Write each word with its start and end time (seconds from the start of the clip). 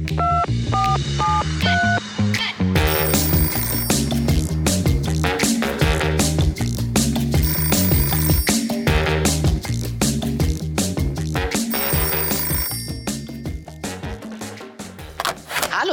Hallo 0.00 0.06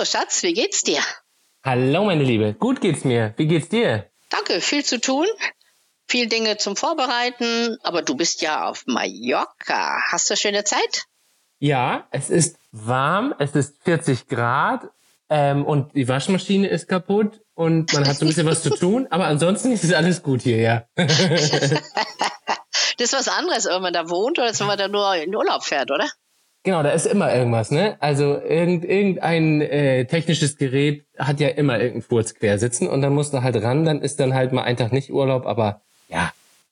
Schatz, 0.05 0.41
wie 0.43 0.53
geht's 0.53 0.83
dir? 0.83 1.01
Hallo 1.65 2.05
meine 2.05 2.23
Liebe, 2.23 2.53
gut 2.53 2.79
geht's 2.79 3.03
mir. 3.03 3.33
Wie 3.35 3.47
geht's 3.47 3.67
dir? 3.67 4.09
Danke, 4.29 4.61
viel 4.61 4.85
zu 4.85 5.01
tun, 5.01 5.25
viel 6.07 6.27
Dinge 6.27 6.55
zum 6.55 6.77
Vorbereiten, 6.77 7.77
aber 7.83 8.03
du 8.03 8.15
bist 8.15 8.41
ja 8.41 8.69
auf 8.69 8.85
Mallorca. 8.85 10.01
Hast 10.09 10.29
du 10.29 10.37
schöne 10.37 10.63
Zeit? 10.63 11.07
Ja, 11.59 12.07
es 12.11 12.29
ist 12.29 12.57
warm, 12.85 13.33
es 13.39 13.55
ist 13.55 13.83
40 13.83 14.27
Grad 14.27 14.89
ähm, 15.29 15.65
und 15.65 15.95
die 15.95 16.07
Waschmaschine 16.07 16.67
ist 16.67 16.87
kaputt 16.87 17.41
und 17.53 17.93
man 17.93 18.07
hat 18.07 18.17
so 18.17 18.25
ein 18.25 18.27
bisschen 18.29 18.47
was 18.47 18.63
zu 18.63 18.69
tun, 18.69 19.07
aber 19.09 19.25
ansonsten 19.25 19.71
ist 19.71 19.93
alles 19.93 20.23
gut 20.23 20.41
hier, 20.41 20.57
ja. 20.57 20.83
das 20.95 21.11
ist 22.97 23.13
was 23.13 23.27
anderes, 23.27 23.65
wenn 23.65 23.81
man 23.81 23.93
da 23.93 24.09
wohnt 24.09 24.39
oder 24.39 24.51
wenn 24.57 24.67
man 24.67 24.77
da 24.77 24.87
nur 24.87 25.15
in 25.15 25.35
Urlaub 25.35 25.63
fährt, 25.63 25.91
oder? 25.91 26.07
Genau, 26.63 26.83
da 26.83 26.89
ist 26.89 27.05
immer 27.05 27.33
irgendwas, 27.33 27.71
ne? 27.71 27.95
Also 28.01 28.37
irgend, 28.41 28.83
irgendein 28.83 29.61
äh, 29.61 30.05
technisches 30.05 30.57
Gerät 30.57 31.05
hat 31.17 31.39
ja 31.39 31.47
immer 31.47 31.75
irgendeinen 31.75 32.01
Furz 32.01 32.33
quer 32.33 32.59
sitzen 32.59 32.89
und 32.89 33.01
dann 33.01 33.13
musst 33.13 33.33
du 33.33 33.41
halt 33.41 33.55
ran, 33.63 33.85
dann 33.85 34.01
ist 34.01 34.19
dann 34.19 34.33
halt 34.33 34.51
mal 34.51 34.63
ein 34.63 34.75
Tag 34.75 34.91
nicht 34.91 35.11
Urlaub, 35.11 35.45
aber 35.45 35.81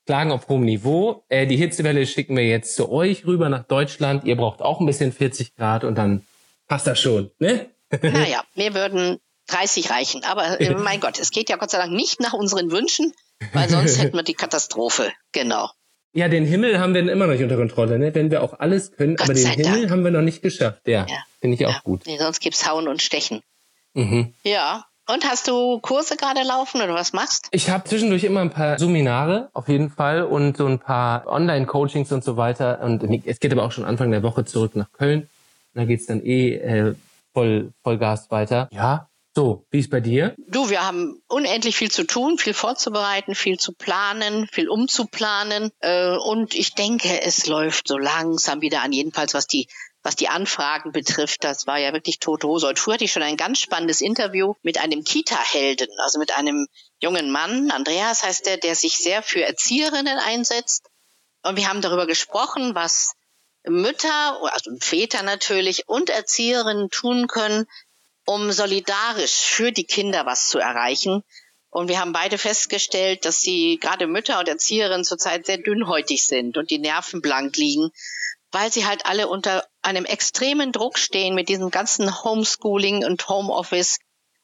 Klagen 0.06 0.30
auf 0.32 0.48
hohem 0.48 0.64
Niveau. 0.64 1.24
Äh, 1.28 1.46
die 1.46 1.56
Hitzewelle 1.56 2.06
schicken 2.06 2.36
wir 2.36 2.44
jetzt 2.46 2.76
zu 2.76 2.90
euch 2.90 3.26
rüber 3.26 3.48
nach 3.48 3.64
Deutschland. 3.64 4.24
Ihr 4.24 4.36
braucht 4.36 4.62
auch 4.62 4.80
ein 4.80 4.86
bisschen 4.86 5.12
40 5.12 5.56
Grad 5.56 5.84
und 5.84 5.96
dann 5.96 6.24
passt 6.68 6.86
das 6.86 7.00
schon, 7.00 7.30
ne? 7.38 7.66
Naja, 8.02 8.42
wir 8.54 8.74
würden 8.74 9.18
30 9.48 9.90
reichen. 9.90 10.24
Aber 10.24 10.60
äh, 10.60 10.74
mein 10.76 11.00
Gott, 11.00 11.18
es 11.18 11.30
geht 11.30 11.48
ja 11.50 11.56
Gott 11.56 11.70
sei 11.70 11.78
Dank 11.78 11.92
nicht 11.92 12.20
nach 12.20 12.32
unseren 12.32 12.70
Wünschen, 12.70 13.12
weil 13.52 13.68
sonst 13.68 13.98
hätten 14.02 14.16
wir 14.16 14.22
die 14.24 14.34
Katastrophe. 14.34 15.12
Genau. 15.32 15.70
Ja, 16.12 16.28
den 16.28 16.46
Himmel 16.46 16.78
haben 16.80 16.94
wir 16.94 17.02
dann 17.02 17.10
immer 17.10 17.26
noch 17.26 17.34
nicht 17.34 17.42
unter 17.42 17.56
Kontrolle, 17.56 17.98
ne? 17.98 18.14
wenn 18.14 18.30
wir 18.30 18.42
auch 18.42 18.58
alles 18.58 18.92
können. 18.92 19.16
Gott 19.16 19.26
aber 19.26 19.34
den 19.34 19.46
Himmel 19.48 19.80
Dank. 19.82 19.90
haben 19.90 20.04
wir 20.04 20.10
noch 20.10 20.22
nicht 20.22 20.40
geschafft. 20.40 20.82
Ja, 20.86 21.04
Ja. 21.08 21.16
finde 21.40 21.56
ich 21.56 21.66
auch 21.66 21.72
Ja. 21.72 21.80
gut. 21.84 22.02
Nee, 22.06 22.16
sonst 22.18 22.40
gibt's 22.40 22.66
Hauen 22.66 22.88
und 22.88 23.02
Stechen. 23.02 23.42
Mhm. 23.94 24.32
Ja. 24.42 24.86
Und 25.08 25.24
hast 25.24 25.46
du 25.46 25.78
Kurse 25.78 26.16
gerade 26.16 26.42
laufen 26.42 26.82
oder 26.82 26.94
was 26.94 27.12
machst? 27.12 27.46
Ich 27.52 27.70
habe 27.70 27.84
zwischendurch 27.84 28.24
immer 28.24 28.40
ein 28.40 28.50
paar 28.50 28.78
Seminare 28.78 29.50
auf 29.52 29.68
jeden 29.68 29.90
Fall 29.90 30.22
und 30.22 30.56
so 30.56 30.66
ein 30.66 30.80
paar 30.80 31.26
Online-Coachings 31.28 32.10
und 32.10 32.24
so 32.24 32.36
weiter. 32.36 32.80
Und 32.82 33.04
es 33.24 33.38
geht 33.38 33.52
aber 33.52 33.62
auch 33.62 33.72
schon 33.72 33.84
Anfang 33.84 34.10
der 34.10 34.24
Woche 34.24 34.44
zurück 34.44 34.74
nach 34.74 34.90
Köln. 34.92 35.28
Da 35.74 35.84
geht's 35.84 36.06
dann 36.06 36.24
eh 36.24 36.54
äh, 36.54 36.94
voll, 37.32 37.72
voll 37.84 37.98
Gas 37.98 38.30
weiter. 38.30 38.68
Ja, 38.72 39.08
so, 39.36 39.66
wie 39.70 39.80
ist 39.80 39.90
bei 39.90 40.00
dir? 40.00 40.34
Du, 40.48 40.70
wir 40.70 40.84
haben 40.86 41.20
unendlich 41.28 41.76
viel 41.76 41.90
zu 41.90 42.04
tun, 42.04 42.38
viel 42.38 42.54
vorzubereiten, 42.54 43.34
viel 43.34 43.58
zu 43.58 43.72
planen, 43.72 44.48
viel 44.50 44.70
umzuplanen. 44.70 45.70
Äh, 45.80 46.16
und 46.16 46.54
ich 46.54 46.74
denke, 46.74 47.20
es 47.20 47.46
läuft 47.46 47.86
so 47.86 47.98
langsam 47.98 48.62
wieder 48.62 48.80
an, 48.80 48.92
jedenfalls 48.92 49.34
was 49.34 49.46
die 49.46 49.68
was 50.06 50.14
die 50.14 50.28
Anfragen 50.28 50.92
betrifft, 50.92 51.42
das 51.42 51.66
war 51.66 51.78
ja 51.78 51.92
wirklich 51.92 52.20
tote 52.20 52.46
Hose. 52.46 52.68
Heute 52.68 52.80
früh 52.80 52.92
hatte 52.92 53.02
ich 53.02 53.10
schon 53.10 53.24
ein 53.24 53.36
ganz 53.36 53.58
spannendes 53.58 54.00
Interview 54.00 54.54
mit 54.62 54.78
einem 54.78 55.02
Kita-Helden, 55.02 55.88
also 55.98 56.20
mit 56.20 56.30
einem 56.30 56.68
jungen 57.00 57.32
Mann, 57.32 57.72
Andreas 57.72 58.22
heißt 58.22 58.46
der, 58.46 58.56
der 58.56 58.76
sich 58.76 58.98
sehr 58.98 59.24
für 59.24 59.42
Erzieherinnen 59.42 60.16
einsetzt. 60.20 60.86
Und 61.42 61.56
wir 61.56 61.68
haben 61.68 61.80
darüber 61.80 62.06
gesprochen, 62.06 62.76
was 62.76 63.14
Mütter, 63.64 64.38
also 64.52 64.70
Väter 64.78 65.24
natürlich 65.24 65.88
und 65.88 66.08
Erzieherinnen 66.08 66.88
tun 66.90 67.26
können, 67.26 67.66
um 68.26 68.52
solidarisch 68.52 69.40
für 69.40 69.72
die 69.72 69.86
Kinder 69.86 70.24
was 70.24 70.46
zu 70.46 70.60
erreichen. 70.60 71.24
Und 71.70 71.88
wir 71.88 71.98
haben 71.98 72.12
beide 72.12 72.38
festgestellt, 72.38 73.24
dass 73.24 73.40
sie 73.40 73.78
gerade 73.80 74.06
Mütter 74.06 74.38
und 74.38 74.46
Erzieherinnen 74.46 75.04
zurzeit 75.04 75.46
sehr 75.46 75.58
dünnhäutig 75.58 76.24
sind 76.24 76.58
und 76.58 76.70
die 76.70 76.78
Nerven 76.78 77.20
blank 77.20 77.56
liegen, 77.56 77.90
weil 78.56 78.72
sie 78.72 78.86
halt 78.86 79.04
alle 79.04 79.28
unter 79.28 79.68
einem 79.82 80.06
extremen 80.06 80.72
Druck 80.72 80.98
stehen 80.98 81.34
mit 81.34 81.50
diesem 81.50 81.70
ganzen 81.70 82.24
Homeschooling 82.24 83.04
und 83.04 83.28
Homeoffice 83.28 83.98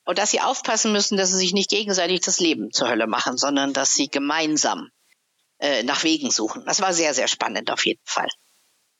und 0.04 0.18
dass 0.18 0.32
sie 0.32 0.42
aufpassen 0.42 0.92
müssen, 0.92 1.16
dass 1.16 1.30
sie 1.30 1.38
sich 1.38 1.54
nicht 1.54 1.70
gegenseitig 1.70 2.20
das 2.20 2.38
Leben 2.38 2.70
zur 2.72 2.90
Hölle 2.90 3.06
machen, 3.06 3.38
sondern 3.38 3.72
dass 3.72 3.94
sie 3.94 4.08
gemeinsam 4.08 4.90
äh, 5.60 5.82
nach 5.82 6.04
Wegen 6.04 6.30
suchen. 6.30 6.62
Das 6.66 6.82
war 6.82 6.92
sehr, 6.92 7.14
sehr 7.14 7.26
spannend 7.26 7.70
auf 7.70 7.86
jeden 7.86 8.04
Fall. 8.04 8.28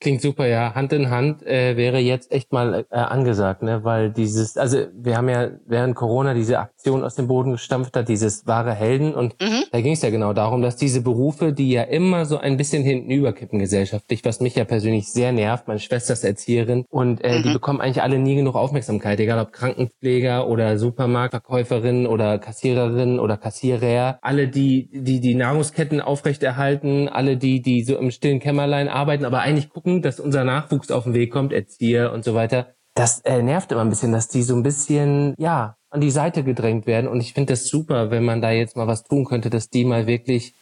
Klingt 0.03 0.21
super, 0.21 0.45
ja. 0.47 0.75
Hand 0.75 0.91
in 0.91 1.09
Hand 1.09 1.47
äh, 1.47 1.77
wäre 1.77 1.97
jetzt 1.97 2.29
echt 2.33 2.51
mal 2.51 2.85
äh, 2.89 2.95
angesagt, 2.97 3.63
ne? 3.63 3.85
Weil 3.85 4.11
dieses, 4.11 4.57
also 4.57 4.79
wir 4.93 5.15
haben 5.15 5.29
ja 5.29 5.51
während 5.65 5.95
Corona 5.95 6.33
diese 6.33 6.59
Aktion 6.59 7.05
aus 7.05 7.15
dem 7.15 7.27
Boden 7.29 7.53
gestampft 7.53 7.95
hat, 7.95 8.09
dieses 8.09 8.45
wahre 8.45 8.73
Helden. 8.73 9.15
Und 9.15 9.35
Mhm. 9.41 9.63
da 9.71 9.79
ging 9.79 9.93
es 9.93 10.01
ja 10.01 10.09
genau 10.09 10.33
darum, 10.33 10.61
dass 10.61 10.75
diese 10.75 10.99
Berufe, 10.99 11.53
die 11.53 11.71
ja 11.71 11.83
immer 11.83 12.25
so 12.25 12.37
ein 12.37 12.57
bisschen 12.57 12.83
hinten 12.83 13.11
überkippen 13.11 13.59
gesellschaftlich, 13.59 14.25
was 14.25 14.41
mich 14.41 14.55
ja 14.55 14.65
persönlich 14.65 15.07
sehr 15.07 15.31
nervt, 15.31 15.69
meine 15.69 15.79
Schwester 15.79 16.11
ist 16.11 16.25
Erzieherin 16.25 16.83
und 16.89 17.23
äh, 17.23 17.41
die 17.41 17.47
Mhm. 17.47 17.53
bekommen 17.53 17.79
eigentlich 17.79 18.03
alle 18.03 18.19
nie 18.19 18.35
genug 18.35 18.55
Aufmerksamkeit, 18.55 19.21
egal 19.21 19.39
ob 19.39 19.53
Krankenpfleger 19.53 20.49
oder 20.49 20.77
Supermarktverkäuferin 20.77 22.07
oder 22.07 22.39
Kassiererin 22.39 23.19
oder 23.21 23.37
Kassierer, 23.37 24.19
alle 24.21 24.49
die 24.49 24.89
die 24.91 25.21
die 25.21 25.35
Nahrungsketten 25.35 26.01
aufrechterhalten, 26.01 27.07
alle 27.07 27.37
die 27.37 27.61
die 27.61 27.83
so 27.83 27.95
im 27.97 28.11
stillen 28.11 28.41
Kämmerlein 28.41 28.89
arbeiten, 28.89 29.23
aber 29.23 29.39
eigentlich 29.39 29.69
gucken, 29.69 29.92
dass 30.01 30.19
unser 30.19 30.43
Nachwuchs 30.43 30.91
auf 30.91 31.03
den 31.03 31.13
Weg 31.13 31.31
kommt, 31.31 31.53
Erzieher 31.53 32.11
und 32.11 32.23
so 32.23 32.33
weiter. 32.33 32.73
Das 32.95 33.21
äh, 33.21 33.41
nervt 33.41 33.71
immer 33.71 33.81
ein 33.81 33.89
bisschen, 33.89 34.11
dass 34.11 34.27
die 34.27 34.43
so 34.43 34.55
ein 34.55 34.63
bisschen 34.63 35.33
ja 35.37 35.77
an 35.89 36.01
die 36.01 36.11
Seite 36.11 36.43
gedrängt 36.43 36.87
werden 36.87 37.07
und 37.07 37.21
ich 37.21 37.33
finde 37.33 37.53
das 37.53 37.67
super, 37.67 38.09
wenn 38.09 38.23
man 38.23 38.41
da 38.41 38.51
jetzt 38.51 38.75
mal 38.75 38.87
was 38.87 39.03
tun 39.03 39.25
könnte, 39.25 39.49
dass 39.49 39.69
die 39.69 39.85
mal 39.85 40.07
wirklich 40.07 40.53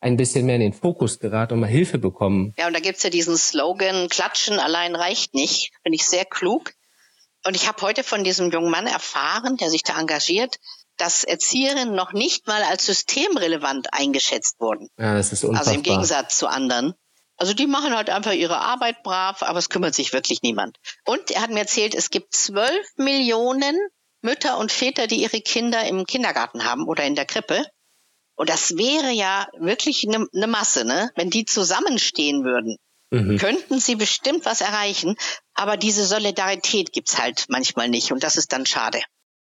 ein 0.00 0.16
bisschen 0.16 0.46
mehr 0.46 0.56
in 0.56 0.60
den 0.60 0.72
Fokus 0.72 1.18
geraten 1.18 1.54
und 1.54 1.60
mal 1.60 1.66
Hilfe 1.66 1.98
bekommen. 1.98 2.54
Ja, 2.56 2.66
und 2.68 2.74
da 2.74 2.80
gibt's 2.80 3.02
ja 3.02 3.10
diesen 3.10 3.36
Slogan, 3.36 4.08
Klatschen 4.08 4.58
allein 4.58 4.94
reicht 4.94 5.34
nicht. 5.34 5.72
Finde 5.82 5.96
ich 5.96 6.06
sehr 6.06 6.24
klug. 6.24 6.72
Und 7.44 7.56
ich 7.56 7.68
habe 7.68 7.82
heute 7.82 8.04
von 8.04 8.24
diesem 8.24 8.50
jungen 8.50 8.70
Mann 8.70 8.86
erfahren, 8.86 9.56
der 9.56 9.70
sich 9.70 9.82
da 9.82 9.98
engagiert, 9.98 10.56
dass 10.96 11.24
Erzieherinnen 11.24 11.94
noch 11.94 12.12
nicht 12.12 12.46
mal 12.46 12.62
als 12.62 12.86
systemrelevant 12.86 13.88
eingeschätzt 13.92 14.60
wurden. 14.60 14.88
Ja, 14.98 15.14
das 15.14 15.32
ist 15.32 15.44
unfassbar. 15.44 15.74
Also 15.74 15.78
im 15.78 15.82
Gegensatz 15.82 16.38
zu 16.38 16.48
anderen. 16.48 16.94
Also 17.38 17.54
die 17.54 17.66
machen 17.66 17.96
halt 17.96 18.10
einfach 18.10 18.32
ihre 18.32 18.58
Arbeit 18.58 19.02
brav, 19.02 19.42
aber 19.42 19.58
es 19.58 19.68
kümmert 19.70 19.94
sich 19.94 20.12
wirklich 20.12 20.42
niemand. 20.42 20.76
Und 21.04 21.30
er 21.30 21.40
hat 21.42 21.50
mir 21.50 21.60
erzählt, 21.60 21.94
es 21.94 22.10
gibt 22.10 22.34
zwölf 22.34 22.86
Millionen 22.96 23.76
Mütter 24.20 24.58
und 24.58 24.72
Väter, 24.72 25.06
die 25.06 25.22
ihre 25.22 25.40
Kinder 25.40 25.86
im 25.86 26.04
Kindergarten 26.04 26.64
haben 26.64 26.86
oder 26.86 27.04
in 27.04 27.14
der 27.14 27.24
Krippe. 27.24 27.64
Und 28.36 28.50
das 28.50 28.76
wäre 28.76 29.12
ja 29.12 29.46
wirklich 29.58 30.06
eine 30.06 30.26
ne 30.32 30.46
Masse, 30.48 30.84
ne? 30.84 31.10
Wenn 31.14 31.30
die 31.30 31.44
zusammenstehen 31.44 32.44
würden, 32.44 32.76
Mhm. 33.10 33.38
könnten 33.38 33.80
sie 33.80 33.94
bestimmt 33.96 34.44
was 34.44 34.60
erreichen. 34.60 35.16
Aber 35.54 35.76
diese 35.76 36.04
Solidarität 36.04 36.92
gibt's 36.92 37.18
halt 37.18 37.46
manchmal 37.48 37.88
nicht. 37.88 38.12
Und 38.12 38.22
das 38.22 38.36
ist 38.36 38.52
dann 38.52 38.66
schade. 38.66 39.00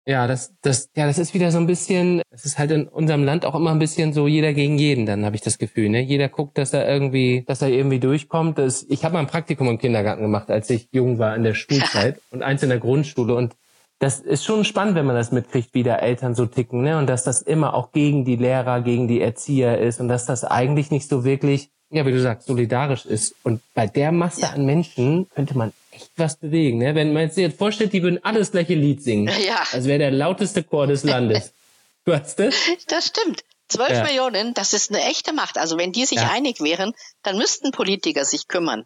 Ja, 0.09 0.29
das, 0.29 0.55
das, 0.63 0.89
ja, 0.95 1.05
das 1.07 1.19
ist 1.19 1.35
wieder 1.35 1.51
so 1.51 1.59
ein 1.59 1.67
bisschen, 1.67 2.23
es 2.31 2.45
ist 2.45 2.59
halt 2.59 2.71
in 2.71 2.87
unserem 2.87 3.25
Land 3.25 3.45
auch 3.45 3.57
immer 3.57 3.73
ein 3.73 3.81
bisschen 3.81 4.13
so 4.13 4.29
jeder 4.29 4.53
gegen 4.53 4.79
jeden, 4.79 5.05
dann 5.05 5.25
habe 5.25 5.35
ich 5.35 5.43
das 5.43 5.59
Gefühl, 5.59 5.89
ne? 5.89 6.01
Jeder 6.01 6.29
guckt, 6.29 6.59
dass 6.59 6.73
er 6.73 6.89
irgendwie, 6.89 7.43
dass 7.49 7.61
er 7.61 7.71
irgendwie 7.71 7.99
durchkommt. 7.99 8.57
Das, 8.57 8.85
ich 8.89 9.05
habe 9.05 9.15
mal 9.15 9.21
ein 9.21 9.27
Praktikum 9.27 9.69
im 9.69 9.79
Kindergarten 9.79 10.23
gemacht, 10.23 10.49
als 10.49 10.71
ich 10.71 10.89
jung 10.93 11.19
war 11.19 11.35
in 11.35 11.43
der 11.43 11.55
Schulzeit 11.55 12.21
und 12.31 12.45
eins 12.45 12.63
in 12.63 12.69
der 12.69 12.79
Grundschule 12.79 13.35
und 13.35 13.57
das 13.99 14.21
ist 14.21 14.45
schon 14.45 14.65
spannend, 14.65 14.95
wenn 14.95 15.07
man 15.07 15.17
das 15.17 15.33
mitkriegt, 15.33 15.75
wie 15.75 15.83
da 15.83 15.97
Eltern 15.97 16.35
so 16.37 16.47
ticken, 16.47 16.83
ne? 16.83 16.99
Und 16.99 17.09
dass 17.09 17.25
das 17.25 17.43
immer 17.43 17.75
auch 17.75 17.91
gegen 17.91 18.25
die 18.25 18.37
Lehrer, 18.37 18.83
gegen 18.83 19.09
die 19.09 19.21
Erzieher 19.21 19.79
ist 19.79 20.01
und 20.01 20.07
dass 20.07 20.27
das 20.27 20.45
eigentlich 20.45 20.93
nicht 20.93 21.09
so 21.09 21.25
wirklich, 21.25 21.71
ja, 21.91 22.05
wie 22.07 22.13
du 22.13 22.21
sagst, 22.21 22.47
solidarisch 22.47 23.07
ist. 23.07 23.35
Und 23.43 23.61
bei 23.75 23.87
der 23.87 24.13
Masse 24.13 24.43
Ja. 24.43 24.51
an 24.51 24.65
Menschen 24.67 25.29
könnte 25.35 25.57
man 25.57 25.73
echt 25.93 26.11
was 26.17 26.37
bewegen, 26.37 26.79
ne? 26.79 26.95
Wenn 26.95 27.13
man 27.13 27.29
sich 27.31 27.43
jetzt 27.43 27.59
vorstellt, 27.59 27.93
die 27.93 28.03
würden 28.03 28.23
alle 28.25 28.41
das 28.41 28.51
gleiche 28.53 28.75
Lied 28.75 29.03
singen. 29.03 29.33
Ja. 29.41 29.65
Also 29.73 29.89
wäre 29.89 29.99
der 29.99 30.11
lauteste 30.11 30.63
Chor 30.63 30.87
des 30.87 31.05
Landes. 31.05 31.53
Du 32.05 32.15
hast 32.15 32.39
das? 32.39 32.55
Das 32.87 33.07
stimmt. 33.09 33.43
Zwölf 33.69 33.91
Ja. 33.91 34.05
Millionen, 34.05 34.55
das 34.55 34.73
ist 34.75 34.91
eine 34.95 35.03
echte 35.03 35.33
Macht. 35.33 35.59
Also 35.59 35.77
wenn 35.77 35.91
die 35.91 36.05
sich 36.07 36.19
Ja. 36.19 36.31
einig 36.31 36.61
wären, 36.61 36.93
dann 37.25 37.37
müssten 37.37 37.73
Politiker 37.73 38.25
sich 38.25 38.47
kümmern 38.47 38.85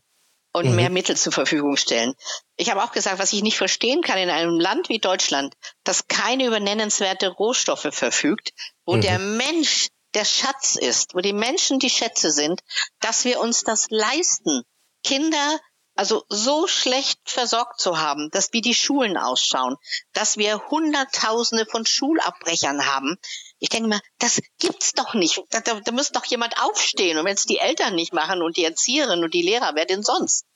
und 0.55 0.71
Mhm. 0.71 0.77
mehr 0.77 0.89
Mittel 0.89 1.19
zur 1.19 1.31
Verfügung 1.33 1.77
stellen. 1.77 2.15
Ich 2.57 2.71
habe 2.71 2.83
auch 2.83 2.93
gesagt, 2.93 3.19
was 3.19 3.35
ich 3.35 3.43
nicht 3.43 3.59
verstehen 3.59 4.01
kann 4.01 4.17
in 4.17 4.31
einem 4.31 4.59
Land 4.59 4.89
wie 4.89 5.01
Deutschland, 5.01 5.53
das 5.85 6.09
keine 6.09 6.47
über 6.47 6.61
nennenswerte 6.61 7.29
Rohstoffe 7.29 7.89
verfügt, 7.93 8.55
wo 8.87 8.97
Mhm. 8.97 9.01
der 9.03 9.19
Mensch 9.19 9.89
der 10.15 10.25
Schatz 10.25 10.77
ist, 10.77 11.15
wo 11.15 11.21
die 11.21 11.33
Menschen 11.33 11.79
die 11.79 11.91
Schätze 11.91 12.31
sind, 12.31 12.61
dass 13.01 13.25
wir 13.25 13.41
uns 13.41 13.63
das 13.63 13.87
leisten, 13.91 14.63
Kinder 15.05 15.61
also 16.01 16.25
so 16.29 16.67
schlecht 16.67 17.21
versorgt 17.25 17.79
zu 17.79 18.01
haben, 18.01 18.31
dass 18.31 18.55
wie 18.55 18.63
die 18.63 18.75
Schulen 18.75 19.19
ausschauen, 19.19 19.77
dass 20.15 20.39
wir 20.39 20.71
Hunderttausende 20.71 21.67
von 21.67 21.85
Schulabbrechern 21.85 22.87
haben. 22.87 23.19
Ich 23.59 23.69
denke 23.69 23.91
mal, 23.91 24.01
das 24.19 24.41
gibt's 24.59 24.95
doch 24.95 25.13
nicht. 25.13 25.43
Da, 25.51 25.61
da, 25.61 25.79
da 25.81 25.93
muss 25.93 26.11
doch 26.11 26.25
jemand 26.25 26.59
aufstehen. 26.63 27.19
Und 27.19 27.27
wenn 27.27 27.35
es 27.35 27.45
die 27.45 27.59
Eltern 27.59 27.95
nicht 27.95 28.15
machen 28.15 28.41
und 28.41 28.57
die 28.57 28.65
Erzieherinnen 28.65 29.25
und 29.25 29.35
die 29.35 29.43
Lehrer, 29.43 29.73
wer 29.75 29.85
denn 29.85 30.03
sonst? 30.03 30.47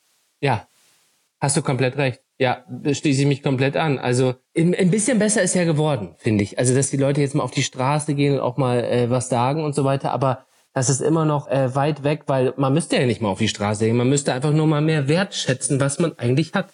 Ja. 0.40 0.66
Hast 1.44 1.58
du 1.58 1.60
komplett 1.60 1.98
recht. 1.98 2.22
Ja, 2.38 2.64
schließe 2.90 3.20
ich 3.20 3.26
mich 3.26 3.42
komplett 3.42 3.76
an. 3.76 3.98
Also 3.98 4.34
ein 4.56 4.90
bisschen 4.90 5.18
besser 5.18 5.42
ist 5.42 5.54
ja 5.54 5.64
geworden, 5.64 6.14
finde 6.16 6.42
ich. 6.42 6.58
Also 6.58 6.74
dass 6.74 6.88
die 6.88 6.96
Leute 6.96 7.20
jetzt 7.20 7.34
mal 7.34 7.42
auf 7.42 7.50
die 7.50 7.62
Straße 7.62 8.14
gehen 8.14 8.32
und 8.32 8.40
auch 8.40 8.56
mal 8.56 8.82
äh, 8.82 9.10
was 9.10 9.28
sagen 9.28 9.62
und 9.62 9.74
so 9.74 9.84
weiter. 9.84 10.10
Aber 10.12 10.46
das 10.72 10.88
ist 10.88 11.02
immer 11.02 11.26
noch 11.26 11.46
äh, 11.48 11.74
weit 11.74 12.02
weg, 12.02 12.22
weil 12.28 12.54
man 12.56 12.72
müsste 12.72 12.96
ja 12.96 13.04
nicht 13.04 13.20
mal 13.20 13.28
auf 13.28 13.40
die 13.40 13.48
Straße 13.48 13.84
gehen. 13.84 13.98
Man 13.98 14.08
müsste 14.08 14.32
einfach 14.32 14.52
nur 14.52 14.66
mal 14.66 14.80
mehr 14.80 15.06
wertschätzen, 15.06 15.80
was 15.80 15.98
man 15.98 16.18
eigentlich 16.18 16.54
hat. 16.54 16.70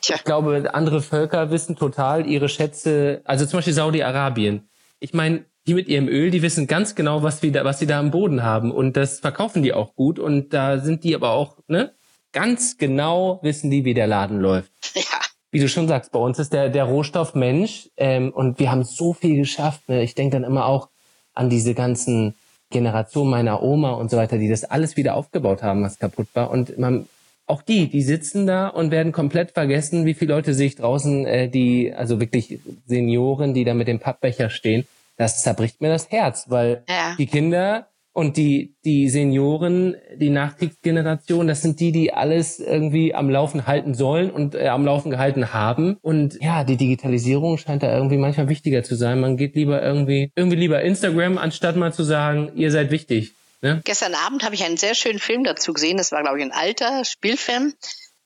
Tja. 0.00 0.14
Ich 0.14 0.22
glaube, 0.22 0.72
andere 0.72 1.02
Völker 1.02 1.50
wissen 1.50 1.74
total 1.74 2.24
ihre 2.24 2.48
Schätze, 2.48 3.20
also 3.24 3.46
zum 3.46 3.58
Beispiel 3.58 3.74
Saudi-Arabien. 3.74 4.68
Ich 5.00 5.12
meine, 5.12 5.44
die 5.66 5.74
mit 5.74 5.88
ihrem 5.88 6.06
Öl, 6.06 6.30
die 6.30 6.42
wissen 6.42 6.68
ganz 6.68 6.94
genau, 6.94 7.24
was, 7.24 7.42
wir 7.42 7.50
da, 7.50 7.64
was 7.64 7.80
sie 7.80 7.88
da 7.88 7.98
am 7.98 8.12
Boden 8.12 8.44
haben. 8.44 8.70
Und 8.70 8.96
das 8.96 9.18
verkaufen 9.18 9.64
die 9.64 9.72
auch 9.72 9.96
gut. 9.96 10.20
Und 10.20 10.54
da 10.54 10.78
sind 10.78 11.02
die 11.02 11.16
aber 11.16 11.30
auch, 11.30 11.58
ne? 11.66 11.94
Ganz 12.34 12.76
genau 12.76 13.38
wissen 13.42 13.70
die, 13.70 13.86
wie 13.86 13.94
der 13.94 14.06
Laden 14.06 14.38
läuft. 14.38 14.70
Ja. 14.94 15.02
Wie 15.50 15.60
du 15.60 15.68
schon 15.68 15.86
sagst, 15.86 16.10
bei 16.10 16.18
uns 16.18 16.40
ist 16.40 16.52
der, 16.52 16.68
der 16.68 16.84
Rohstoff 16.84 17.34
Mensch. 17.34 17.88
Ähm, 17.96 18.32
und 18.32 18.58
wir 18.58 18.72
haben 18.72 18.82
so 18.82 19.12
viel 19.12 19.36
geschafft. 19.36 19.88
Ne? 19.88 20.02
Ich 20.02 20.16
denke 20.16 20.36
dann 20.36 20.44
immer 20.44 20.66
auch 20.66 20.88
an 21.32 21.48
diese 21.48 21.74
ganzen 21.74 22.34
Generation 22.70 23.30
meiner 23.30 23.62
Oma 23.62 23.92
und 23.92 24.10
so 24.10 24.16
weiter, 24.16 24.36
die 24.36 24.48
das 24.48 24.64
alles 24.64 24.96
wieder 24.96 25.14
aufgebaut 25.14 25.62
haben, 25.62 25.84
was 25.84 26.00
kaputt 26.00 26.26
war. 26.34 26.50
Und 26.50 26.76
man, 26.76 27.08
auch 27.46 27.62
die, 27.62 27.88
die 27.88 28.02
sitzen 28.02 28.46
da 28.46 28.68
und 28.68 28.90
werden 28.90 29.12
komplett 29.12 29.52
vergessen, 29.52 30.06
wie 30.06 30.14
viele 30.14 30.34
Leute 30.34 30.54
sich 30.54 30.76
draußen, 30.76 31.26
äh, 31.26 31.48
die, 31.48 31.92
also 31.94 32.18
wirklich 32.20 32.58
Senioren, 32.86 33.54
die 33.54 33.64
da 33.64 33.74
mit 33.74 33.86
dem 33.86 34.00
Pappbecher 34.00 34.50
stehen, 34.50 34.86
das 35.16 35.42
zerbricht 35.42 35.80
mir 35.80 35.88
das 35.88 36.10
Herz, 36.10 36.46
weil 36.48 36.82
ja. 36.88 37.14
die 37.16 37.26
Kinder 37.26 37.86
und 38.14 38.36
die, 38.36 38.76
die 38.84 39.10
Senioren, 39.10 39.96
die 40.16 40.30
Nachkriegsgeneration, 40.30 41.48
das 41.48 41.62
sind 41.62 41.80
die, 41.80 41.90
die 41.90 42.14
alles 42.14 42.60
irgendwie 42.60 43.12
am 43.12 43.28
Laufen 43.28 43.66
halten 43.66 43.92
sollen 43.92 44.30
und 44.30 44.54
äh, 44.54 44.68
am 44.68 44.84
Laufen 44.84 45.10
gehalten 45.10 45.52
haben. 45.52 45.98
Und 46.00 46.38
ja, 46.40 46.62
die 46.62 46.76
Digitalisierung 46.76 47.58
scheint 47.58 47.82
da 47.82 47.92
irgendwie 47.92 48.16
manchmal 48.16 48.48
wichtiger 48.48 48.84
zu 48.84 48.94
sein. 48.94 49.20
Man 49.20 49.36
geht 49.36 49.56
lieber 49.56 49.82
irgendwie, 49.82 50.30
irgendwie 50.36 50.56
lieber 50.56 50.80
Instagram, 50.80 51.38
anstatt 51.38 51.74
mal 51.74 51.92
zu 51.92 52.04
sagen, 52.04 52.52
ihr 52.54 52.70
seid 52.70 52.92
wichtig. 52.92 53.34
Ne? 53.62 53.80
Gestern 53.84 54.14
Abend 54.14 54.44
habe 54.44 54.54
ich 54.54 54.62
einen 54.62 54.76
sehr 54.76 54.94
schönen 54.94 55.18
Film 55.18 55.42
dazu 55.42 55.72
gesehen. 55.72 55.96
Das 55.96 56.12
war, 56.12 56.22
glaube 56.22 56.38
ich, 56.38 56.44
ein 56.44 56.52
alter 56.52 57.04
Spielfilm. 57.04 57.74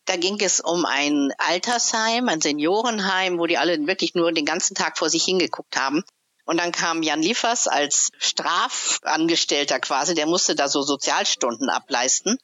Da 0.04 0.16
ging 0.16 0.38
es 0.40 0.60
um 0.60 0.84
ein 0.84 1.30
Altersheim, 1.38 2.28
ein 2.28 2.42
Seniorenheim, 2.42 3.38
wo 3.38 3.46
die 3.46 3.56
alle 3.56 3.86
wirklich 3.86 4.14
nur 4.14 4.32
den 4.32 4.44
ganzen 4.44 4.74
Tag 4.74 4.98
vor 4.98 5.08
sich 5.08 5.24
hingeguckt 5.24 5.78
haben. 5.78 6.04
Und 6.48 6.56
dann 6.56 6.72
kam 6.72 7.02
Jan 7.02 7.20
Liefers 7.20 7.68
als 7.68 8.10
Strafangestellter 8.16 9.80
quasi, 9.80 10.14
der 10.14 10.24
musste 10.24 10.54
da 10.54 10.66
so 10.66 10.80
Sozialstunden 10.80 11.68
ableisten. 11.68 12.38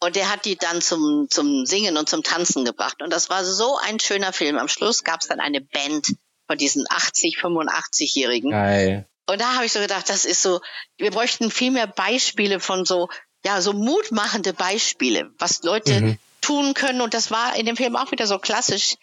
Und 0.00 0.16
der 0.16 0.30
hat 0.30 0.44
die 0.44 0.56
dann 0.56 0.82
zum, 0.82 1.28
zum 1.30 1.64
Singen 1.64 1.96
und 1.96 2.10
zum 2.10 2.22
Tanzen 2.22 2.66
gebracht. 2.66 3.00
Und 3.00 3.10
das 3.10 3.30
war 3.30 3.46
so 3.46 3.78
ein 3.78 4.00
schöner 4.00 4.34
Film. 4.34 4.58
Am 4.58 4.68
Schluss 4.68 5.02
gab 5.02 5.22
es 5.22 5.28
dann 5.28 5.40
eine 5.40 5.62
Band 5.62 6.08
von 6.46 6.58
diesen 6.58 6.84
80, 6.90 7.38
85-Jährigen. 7.38 8.50
Geil. 8.50 9.08
Und 9.26 9.40
da 9.40 9.54
habe 9.54 9.64
ich 9.64 9.72
so 9.72 9.80
gedacht, 9.80 10.10
das 10.10 10.26
ist 10.26 10.42
so, 10.42 10.60
wir 10.98 11.10
bräuchten 11.10 11.50
viel 11.50 11.70
mehr 11.70 11.86
Beispiele 11.86 12.60
von 12.60 12.84
so, 12.84 13.08
ja, 13.46 13.62
so 13.62 13.72
mutmachende 13.72 14.52
Beispiele, 14.52 15.30
was 15.38 15.62
Leute 15.62 16.02
mhm. 16.02 16.18
tun 16.42 16.74
können. 16.74 17.00
Und 17.00 17.14
das 17.14 17.30
war 17.30 17.56
in 17.56 17.64
dem 17.64 17.78
Film 17.78 17.96
auch 17.96 18.12
wieder 18.12 18.26
so 18.26 18.38
klassisch. 18.38 18.96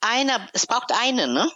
Einer, 0.00 0.48
es 0.54 0.66
braucht 0.66 0.92
eine, 0.92 1.28
ne? 1.28 1.52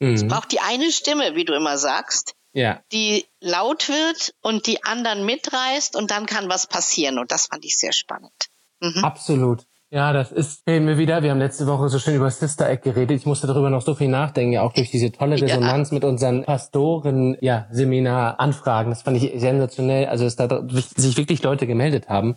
Mhm. 0.00 0.14
Es 0.14 0.26
braucht 0.26 0.50
die 0.52 0.60
eine 0.60 0.90
Stimme, 0.90 1.34
wie 1.34 1.44
du 1.44 1.54
immer 1.54 1.78
sagst, 1.78 2.34
ja. 2.52 2.80
die 2.92 3.26
laut 3.40 3.88
wird 3.88 4.34
und 4.42 4.66
die 4.66 4.82
anderen 4.82 5.24
mitreißt 5.24 5.94
und 5.94 6.10
dann 6.10 6.26
kann 6.26 6.48
was 6.48 6.66
passieren. 6.66 7.18
Und 7.18 7.30
das 7.30 7.46
fand 7.46 7.64
ich 7.64 7.78
sehr 7.78 7.92
spannend. 7.92 8.32
Mhm. 8.80 9.04
Absolut. 9.04 9.64
Ja, 9.92 10.12
das 10.12 10.30
ist 10.30 10.62
wir 10.66 10.98
wieder. 10.98 11.24
Wir 11.24 11.32
haben 11.32 11.40
letzte 11.40 11.66
Woche 11.66 11.88
so 11.88 11.98
schön 11.98 12.14
über 12.14 12.30
Sister 12.30 12.68
Act 12.68 12.84
geredet. 12.84 13.16
Ich 13.16 13.26
musste 13.26 13.48
darüber 13.48 13.70
noch 13.70 13.82
so 13.82 13.96
viel 13.96 14.06
nachdenken, 14.06 14.52
ja 14.52 14.62
auch 14.62 14.72
durch 14.72 14.90
diese 14.90 15.10
tolle 15.10 15.34
Resonanz 15.42 15.90
ja. 15.90 15.94
mit 15.94 16.04
unseren 16.04 16.44
Pastoren, 16.44 17.36
ja, 17.40 17.66
Seminar 17.72 18.38
Anfragen. 18.38 18.90
Das 18.90 19.02
fand 19.02 19.16
ich 19.16 19.32
sensationell. 19.40 20.06
Also, 20.06 20.24
dass 20.24 20.36
da 20.36 20.62
sich 20.68 21.16
wirklich 21.16 21.42
Leute 21.42 21.66
gemeldet 21.66 22.08
haben. 22.08 22.36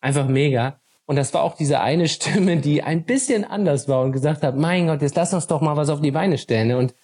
Einfach 0.00 0.28
mega. 0.28 0.76
Und 1.06 1.16
das 1.16 1.34
war 1.34 1.42
auch 1.42 1.56
diese 1.56 1.80
eine 1.80 2.08
Stimme, 2.08 2.58
die 2.58 2.84
ein 2.84 3.04
bisschen 3.04 3.44
anders 3.44 3.88
war 3.88 4.02
und 4.02 4.12
gesagt 4.12 4.44
hat, 4.44 4.56
mein 4.56 4.86
Gott, 4.86 5.02
jetzt 5.02 5.16
lass 5.16 5.34
uns 5.34 5.48
doch 5.48 5.60
mal 5.60 5.76
was 5.76 5.88
auf 5.88 6.00
die 6.00 6.12
Beine 6.12 6.38
stellen. 6.38 6.72
Und 6.76 6.94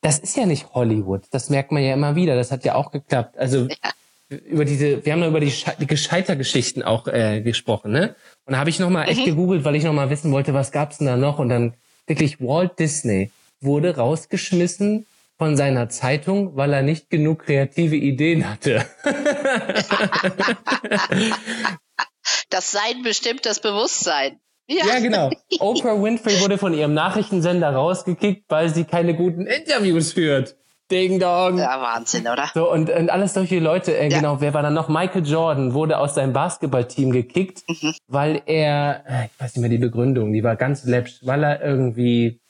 das 0.00 0.18
ist 0.18 0.36
ja 0.36 0.46
nicht 0.46 0.74
Hollywood. 0.74 1.22
Das 1.30 1.50
merkt 1.50 1.72
man 1.72 1.82
ja 1.82 1.94
immer 1.94 2.14
wieder. 2.14 2.36
Das 2.36 2.52
hat 2.52 2.64
ja 2.64 2.74
auch 2.74 2.90
geklappt. 2.90 3.36
Also 3.36 3.66
ja. 3.66 3.76
über 4.28 4.64
diese, 4.64 5.04
wir 5.04 5.12
haben 5.12 5.20
ja 5.22 5.28
über 5.28 5.40
die, 5.40 5.52
die 5.80 5.86
Gescheitergeschichten 5.86 6.82
auch 6.82 7.08
äh, 7.08 7.40
gesprochen, 7.40 7.92
ne? 7.92 8.14
Und 8.44 8.52
da 8.52 8.58
habe 8.58 8.70
ich 8.70 8.78
nochmal 8.78 9.08
echt 9.08 9.20
mhm. 9.20 9.26
gegoogelt, 9.26 9.64
weil 9.64 9.74
ich 9.74 9.84
nochmal 9.84 10.10
wissen 10.10 10.32
wollte, 10.32 10.54
was 10.54 10.72
gab's 10.72 10.98
denn 10.98 11.06
da 11.06 11.16
noch? 11.16 11.38
Und 11.38 11.48
dann 11.48 11.74
wirklich 12.06 12.40
Walt 12.40 12.78
Disney 12.78 13.30
wurde 13.60 13.96
rausgeschmissen 13.96 15.06
von 15.36 15.56
seiner 15.56 15.88
Zeitung, 15.88 16.56
weil 16.56 16.72
er 16.72 16.82
nicht 16.82 17.10
genug 17.10 17.44
kreative 17.44 17.96
Ideen 17.96 18.48
hatte. 18.48 18.84
das 22.50 22.72
Sein 22.72 23.02
bestimmt 23.02 23.46
das 23.46 23.60
Bewusstsein. 23.60 24.40
Ja. 24.68 24.86
ja, 24.86 25.00
genau. 25.00 25.30
Oprah 25.60 26.00
Winfrey 26.02 26.40
wurde 26.40 26.58
von 26.58 26.74
ihrem 26.74 26.94
Nachrichtensender 26.94 27.70
rausgekickt, 27.70 28.44
weil 28.48 28.68
sie 28.68 28.84
keine 28.84 29.14
guten 29.14 29.46
Interviews 29.46 30.12
führt. 30.12 30.56
Ding 30.90 31.18
Dong. 31.18 31.58
Ja, 31.58 31.80
Wahnsinn, 31.80 32.26
oder? 32.28 32.50
So, 32.54 32.70
und, 32.70 32.88
und 32.90 33.10
alles 33.10 33.34
solche 33.34 33.58
Leute, 33.58 33.96
äh, 33.96 34.08
ja. 34.08 34.18
genau, 34.18 34.40
wer 34.40 34.54
war 34.54 34.62
dann 34.62 34.74
noch? 34.74 34.88
Michael 34.88 35.26
Jordan 35.26 35.74
wurde 35.74 35.98
aus 35.98 36.14
seinem 36.14 36.32
Basketballteam 36.32 37.10
gekickt, 37.10 37.62
mhm. 37.68 37.94
weil 38.06 38.42
er, 38.46 39.04
ich 39.26 39.40
weiß 39.40 39.56
nicht 39.56 39.60
mehr 39.60 39.70
die 39.70 39.78
Begründung, 39.78 40.32
die 40.32 40.42
war 40.42 40.56
ganz 40.56 40.84
läppsch, 40.84 41.20
weil 41.22 41.44
er 41.44 41.62
irgendwie 41.62 42.40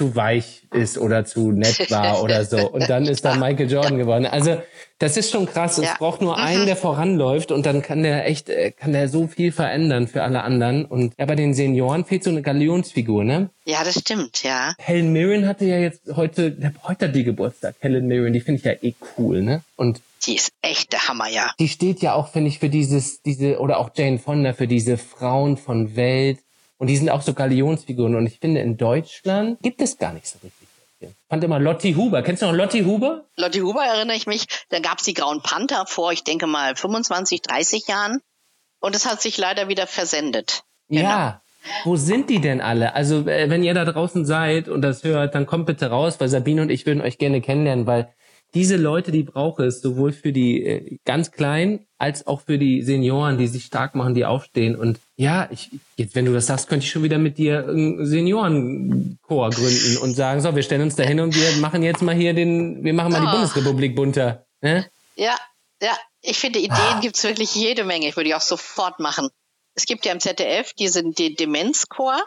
zu 0.00 0.16
weich 0.16 0.62
ist 0.72 0.96
oder 0.96 1.26
zu 1.26 1.52
nett 1.52 1.90
war 1.90 2.22
oder 2.22 2.46
so. 2.46 2.70
Und 2.70 2.88
dann 2.88 3.04
ist 3.04 3.22
da 3.22 3.34
Michael 3.34 3.70
Jordan 3.70 3.98
geworden. 3.98 4.24
Also 4.24 4.62
das 4.98 5.18
ist 5.18 5.30
schon 5.30 5.44
krass. 5.44 5.76
Es 5.76 5.84
ja. 5.84 5.96
braucht 5.98 6.22
nur 6.22 6.38
einen, 6.38 6.62
mhm. 6.62 6.66
der 6.66 6.76
voranläuft 6.76 7.52
und 7.52 7.66
dann 7.66 7.82
kann 7.82 8.02
der 8.02 8.26
echt, 8.26 8.48
äh, 8.48 8.70
kann 8.70 8.94
der 8.94 9.10
so 9.10 9.26
viel 9.26 9.52
verändern 9.52 10.08
für 10.08 10.22
alle 10.22 10.42
anderen. 10.42 10.86
Und 10.86 11.12
ja, 11.18 11.26
bei 11.26 11.34
den 11.34 11.52
Senioren 11.52 12.06
fehlt 12.06 12.24
so 12.24 12.30
eine 12.30 12.40
Galionsfigur, 12.40 13.24
ne? 13.24 13.50
Ja, 13.66 13.84
das 13.84 14.00
stimmt, 14.00 14.42
ja. 14.42 14.72
Helen 14.78 15.12
Mirren 15.12 15.46
hatte 15.46 15.66
ja 15.66 15.76
jetzt 15.76 16.16
heute, 16.16 16.56
heute 16.82 17.08
hat 17.08 17.14
die 17.14 17.24
Geburtstag. 17.24 17.74
Helen 17.80 18.06
Mirren, 18.06 18.32
die 18.32 18.40
finde 18.40 18.60
ich 18.60 18.64
ja 18.64 18.72
eh 18.80 18.94
cool, 19.18 19.42
ne? 19.42 19.60
Und 19.76 20.00
die 20.26 20.36
ist 20.36 20.50
echt 20.62 20.94
der 20.94 21.08
Hammer, 21.08 21.28
ja. 21.28 21.52
Die 21.58 21.68
steht 21.68 22.00
ja 22.00 22.14
auch, 22.14 22.28
finde 22.28 22.48
ich, 22.48 22.58
für 22.58 22.70
dieses, 22.70 23.20
diese, 23.20 23.58
oder 23.58 23.76
auch 23.76 23.90
Jane 23.94 24.18
Fonda, 24.18 24.54
für 24.54 24.66
diese 24.66 24.96
Frauen 24.96 25.58
von 25.58 25.94
Welt, 25.94 26.38
und 26.80 26.86
die 26.86 26.96
sind 26.96 27.10
auch 27.10 27.20
so 27.20 27.34
Galionsfiguren. 27.34 28.16
Und 28.16 28.26
ich 28.26 28.38
finde, 28.38 28.62
in 28.62 28.78
Deutschland 28.78 29.60
gibt 29.60 29.82
es 29.82 29.98
gar 29.98 30.14
nicht 30.14 30.26
so 30.26 30.38
richtig. 30.42 30.66
Ich 31.00 31.08
fand 31.28 31.44
immer 31.44 31.58
Lotti 31.58 31.92
Huber. 31.92 32.22
Kennst 32.22 32.40
du 32.40 32.46
noch 32.46 32.54
Lotti 32.54 32.84
Huber? 32.84 33.26
Lotti 33.36 33.58
Huber 33.58 33.84
erinnere 33.84 34.16
ich 34.16 34.26
mich. 34.26 34.46
Da 34.70 34.80
gab 34.80 34.98
es 34.98 35.04
die 35.04 35.12
Grauen 35.12 35.42
Panther 35.42 35.84
vor, 35.86 36.10
ich 36.12 36.24
denke 36.24 36.46
mal, 36.46 36.74
25, 36.74 37.42
30 37.42 37.86
Jahren. 37.86 38.20
Und 38.80 38.96
es 38.96 39.04
hat 39.04 39.20
sich 39.20 39.36
leider 39.36 39.68
wieder 39.68 39.86
versendet. 39.86 40.62
Ja. 40.88 41.00
Genau. 41.00 41.34
Wo 41.84 41.96
sind 41.96 42.30
die 42.30 42.40
denn 42.40 42.62
alle? 42.62 42.94
Also, 42.94 43.28
äh, 43.28 43.50
wenn 43.50 43.62
ihr 43.62 43.74
da 43.74 43.84
draußen 43.84 44.24
seid 44.24 44.68
und 44.68 44.80
das 44.80 45.04
hört, 45.04 45.34
dann 45.34 45.44
kommt 45.44 45.66
bitte 45.66 45.90
raus, 45.90 46.18
weil 46.18 46.30
Sabine 46.30 46.62
und 46.62 46.70
ich 46.70 46.86
würden 46.86 47.02
euch 47.02 47.18
gerne 47.18 47.42
kennenlernen, 47.42 47.86
weil 47.86 48.10
diese 48.54 48.76
Leute, 48.76 49.12
die 49.12 49.22
brauche 49.22 49.64
es, 49.64 49.80
sowohl 49.80 50.12
für 50.12 50.32
die 50.32 50.64
äh, 50.64 50.98
ganz 51.04 51.30
Kleinen 51.30 51.86
als 51.98 52.26
auch 52.26 52.40
für 52.40 52.58
die 52.58 52.82
Senioren, 52.82 53.38
die 53.38 53.46
sich 53.46 53.64
stark 53.64 53.94
machen, 53.94 54.14
die 54.14 54.24
aufstehen. 54.24 54.74
Und 54.74 54.98
ja, 55.16 55.48
ich, 55.50 55.70
jetzt, 55.96 56.14
wenn 56.14 56.24
du 56.24 56.32
das 56.32 56.46
sagst, 56.46 56.68
könnte 56.68 56.84
ich 56.84 56.90
schon 56.90 57.02
wieder 57.02 57.18
mit 57.18 57.38
dir 57.38 57.68
einen 57.68 58.06
Seniorenchor 58.06 59.50
gründen 59.50 59.98
und 59.98 60.14
sagen, 60.14 60.40
so, 60.40 60.54
wir 60.54 60.62
stellen 60.62 60.82
uns 60.82 60.96
da 60.96 61.02
hin 61.02 61.20
und 61.20 61.34
wir 61.34 61.60
machen 61.60 61.82
jetzt 61.82 62.02
mal 62.02 62.14
hier 62.14 62.34
den, 62.34 62.82
wir 62.82 62.94
machen 62.94 63.12
mal 63.12 63.22
oh. 63.22 63.26
die 63.26 63.32
Bundesrepublik 63.32 63.94
bunter. 63.94 64.46
Ne? 64.62 64.90
Ja, 65.16 65.36
ja, 65.82 65.96
ich 66.22 66.38
finde, 66.38 66.58
Ideen 66.58 66.78
ah. 66.78 67.00
gibt's 67.00 67.24
wirklich 67.24 67.54
jede 67.54 67.84
Menge. 67.84 68.08
Ich 68.08 68.16
würde 68.16 68.28
die 68.28 68.34
auch 68.34 68.40
sofort 68.40 68.98
machen. 68.98 69.28
Es 69.74 69.86
gibt 69.86 70.04
ja 70.04 70.12
im 70.12 70.20
ZDF 70.20 70.72
diesen 70.74 71.12
den 71.12 71.36
Demenzchor 71.36 72.18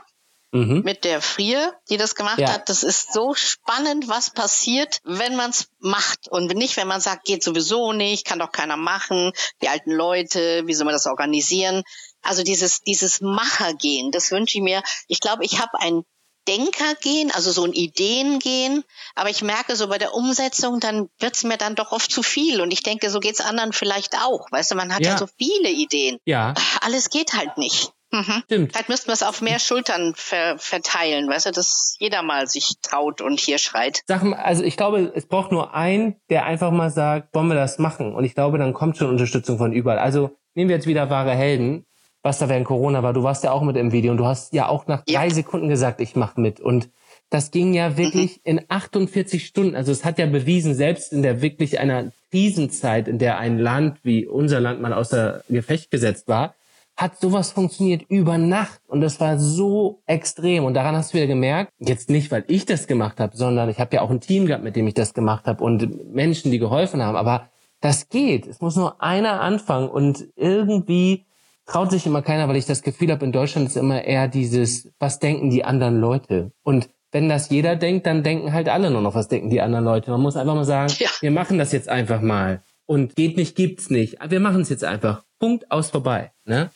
mhm. 0.53 0.81
mit 0.83 1.03
der 1.03 1.21
Frier, 1.21 1.73
die 1.89 1.97
das 1.97 2.15
gemacht 2.15 2.39
ja. 2.39 2.53
hat. 2.53 2.69
Das 2.69 2.83
ist 2.83 3.11
so 3.11 3.33
spannend, 3.33 4.07
was 4.07 4.29
passiert, 4.29 4.99
wenn 5.03 5.35
man 5.35 5.49
es 5.49 5.67
macht 5.79 6.29
und 6.29 6.53
nicht, 6.53 6.77
wenn 6.77 6.87
man 6.87 7.01
sagt, 7.01 7.25
geht 7.25 7.43
sowieso 7.43 7.91
nicht, 7.91 8.25
kann 8.25 8.39
doch 8.39 8.51
keiner 8.51 8.77
machen, 8.77 9.33
die 9.61 9.69
alten 9.69 9.91
Leute, 9.91 10.63
wie 10.65 10.73
soll 10.73 10.85
man 10.85 10.93
das 10.93 11.07
organisieren? 11.07 11.83
Also 12.21 12.43
dieses 12.43 12.81
dieses 12.81 13.19
Machergehen, 13.19 14.11
das 14.11 14.31
wünsche 14.31 14.57
ich 14.57 14.63
mir. 14.63 14.81
Ich 15.07 15.19
glaube, 15.19 15.43
ich 15.43 15.59
habe 15.59 15.79
ein 15.79 16.03
Denker 16.47 16.95
gehen, 16.95 17.31
also 17.31 17.51
so 17.51 17.63
ein 17.63 17.71
Ideen 17.71 18.39
gehen, 18.39 18.83
aber 19.15 19.29
ich 19.29 19.41
merke 19.41 19.77
so 19.77 19.87
bei 19.87 19.97
der 19.97 20.13
Umsetzung, 20.13 20.81
dann 20.81 21.09
wird's 21.19 21.43
mir 21.43 21.57
dann 21.57 21.75
doch 21.75 21.93
oft 21.93 22.11
zu 22.11 22.21
viel 22.21 22.59
und 22.59 22.71
ich 22.71 22.83
denke, 22.83 23.09
so 23.09 23.21
geht's 23.21 23.39
anderen 23.39 23.71
vielleicht 23.71 24.17
auch. 24.17 24.51
Weißt 24.51 24.71
du, 24.71 24.75
man 24.75 24.93
hat 24.93 25.05
ja, 25.05 25.11
ja 25.11 25.17
so 25.17 25.27
viele 25.37 25.69
Ideen. 25.69 26.17
Ja. 26.25 26.53
Alles 26.81 27.09
geht 27.09 27.33
halt 27.33 27.57
nicht. 27.57 27.93
Mhm. 28.13 28.43
Stimmt. 28.45 28.71
Vielleicht 28.71 28.89
müssten 28.89 29.07
wir 29.07 29.13
es 29.13 29.23
auf 29.23 29.41
mehr 29.41 29.59
Schultern 29.59 30.13
ver 30.15 30.55
verteilen, 30.59 31.27
weißt 31.27 31.47
du, 31.47 31.51
dass 31.51 31.95
jeder 31.99 32.21
mal 32.21 32.47
sich 32.47 32.75
traut 32.83 33.21
und 33.21 33.39
hier 33.39 33.57
schreit. 33.57 34.03
Sag 34.07 34.23
mal, 34.23 34.37
also 34.37 34.63
ich 34.63 34.77
glaube, 34.77 35.11
es 35.15 35.25
braucht 35.25 35.51
nur 35.51 35.73
einen, 35.73 36.15
der 36.29 36.45
einfach 36.45 36.71
mal 36.71 36.91
sagt, 36.91 37.33
wollen 37.33 37.47
wir 37.47 37.55
das 37.55 37.79
machen? 37.79 38.13
Und 38.13 38.23
ich 38.23 38.35
glaube, 38.35 38.59
dann 38.59 38.73
kommt 38.73 38.97
schon 38.97 39.09
Unterstützung 39.09 39.57
von 39.57 39.73
überall. 39.73 39.97
Also 39.97 40.37
nehmen 40.53 40.69
wir 40.69 40.75
jetzt 40.75 40.87
wieder 40.87 41.09
wahre 41.09 41.31
Helden. 41.31 41.85
was 42.25 42.39
da 42.39 42.47
während 42.47 42.65
Corona 42.65 43.03
war. 43.03 43.11
Du 43.11 43.23
warst 43.23 43.43
ja 43.43 43.51
auch 43.51 43.63
mit 43.63 43.75
im 43.75 43.91
Video 43.91 44.11
und 44.11 44.17
du 44.17 44.25
hast 44.25 44.53
ja 44.53 44.69
auch 44.69 44.87
nach 44.87 45.03
drei 45.03 45.29
Sekunden 45.29 45.67
gesagt, 45.67 45.99
ich 45.99 46.15
mache 46.15 46.39
mit. 46.39 46.61
Und 46.61 46.89
das 47.29 47.51
ging 47.51 47.73
ja 47.73 47.97
wirklich 47.97 48.37
mhm. 48.37 48.41
in 48.59 48.65
48 48.69 49.45
Stunden. 49.45 49.75
Also 49.75 49.91
es 49.91 50.05
hat 50.05 50.19
ja 50.19 50.25
bewiesen, 50.25 50.73
selbst 50.73 51.11
in 51.11 51.21
der 51.21 51.41
wirklich 51.41 51.79
einer 51.79 52.11
Krisenzeit, 52.31 53.09
in 53.09 53.19
der 53.19 53.39
ein 53.39 53.59
Land 53.59 53.99
wie 54.03 54.25
unser 54.25 54.61
Land 54.61 54.81
mal 54.81 54.93
außer 54.93 55.43
Gefecht 55.49 55.91
gesetzt 55.91 56.27
war, 56.27 56.55
hat 56.95 57.19
sowas 57.19 57.51
funktioniert 57.51 58.03
über 58.07 58.37
Nacht 58.37 58.81
und 58.87 59.01
das 59.01 59.19
war 59.19 59.39
so 59.39 60.01
extrem 60.05 60.63
und 60.63 60.75
daran 60.75 60.95
hast 60.95 61.13
du 61.13 61.17
wieder 61.17 61.27
gemerkt, 61.27 61.71
jetzt 61.79 62.09
nicht, 62.09 62.31
weil 62.31 62.43
ich 62.47 62.65
das 62.65 62.87
gemacht 62.87 63.19
habe, 63.19 63.35
sondern 63.35 63.69
ich 63.69 63.79
habe 63.79 63.95
ja 63.95 64.01
auch 64.01 64.11
ein 64.11 64.21
Team 64.21 64.45
gehabt, 64.45 64.63
mit 64.63 64.75
dem 64.75 64.87
ich 64.87 64.93
das 64.93 65.13
gemacht 65.13 65.45
habe 65.45 65.63
und 65.63 66.13
Menschen, 66.13 66.51
die 66.51 66.59
geholfen 66.59 67.01
haben, 67.01 67.15
aber 67.15 67.49
das 67.81 68.09
geht. 68.09 68.47
Es 68.47 68.61
muss 68.61 68.75
nur 68.75 69.01
einer 69.01 69.41
anfangen 69.41 69.89
und 69.89 70.27
irgendwie 70.35 71.25
traut 71.65 71.91
sich 71.91 72.05
immer 72.05 72.21
keiner, 72.21 72.47
weil 72.47 72.55
ich 72.55 72.65
das 72.65 72.81
Gefühl 72.81 73.11
habe, 73.11 73.25
in 73.25 73.31
Deutschland 73.31 73.67
ist 73.67 73.77
immer 73.77 74.03
eher 74.03 74.27
dieses, 74.27 74.89
was 74.99 75.19
denken 75.19 75.49
die 75.49 75.65
anderen 75.65 75.99
Leute? 75.99 76.51
Und 76.63 76.89
wenn 77.11 77.29
das 77.29 77.49
jeder 77.49 77.75
denkt, 77.75 78.05
dann 78.05 78.23
denken 78.23 78.53
halt 78.53 78.69
alle 78.69 78.89
nur 78.89 79.01
noch, 79.01 79.15
was 79.15 79.27
denken 79.27 79.49
die 79.49 79.61
anderen 79.61 79.85
Leute. 79.85 80.11
Man 80.11 80.21
muss 80.21 80.35
einfach 80.35 80.55
mal 80.55 80.65
sagen, 80.65 80.93
ja. 80.97 81.09
wir 81.21 81.31
machen 81.31 81.57
das 81.57 81.71
jetzt 81.71 81.89
einfach 81.89 82.21
mal. 82.21 82.63
Und 82.85 83.15
geht 83.15 83.37
nicht, 83.37 83.55
gibt's 83.55 83.89
nicht. 83.89 84.17
Wir 84.27 84.39
machen 84.39 84.61
es 84.61 84.69
jetzt 84.69 84.83
einfach. 84.83 85.23
Punkt 85.39 85.71
aus 85.71 85.89
vorbei. 85.89 86.31
Ne? 86.45 86.69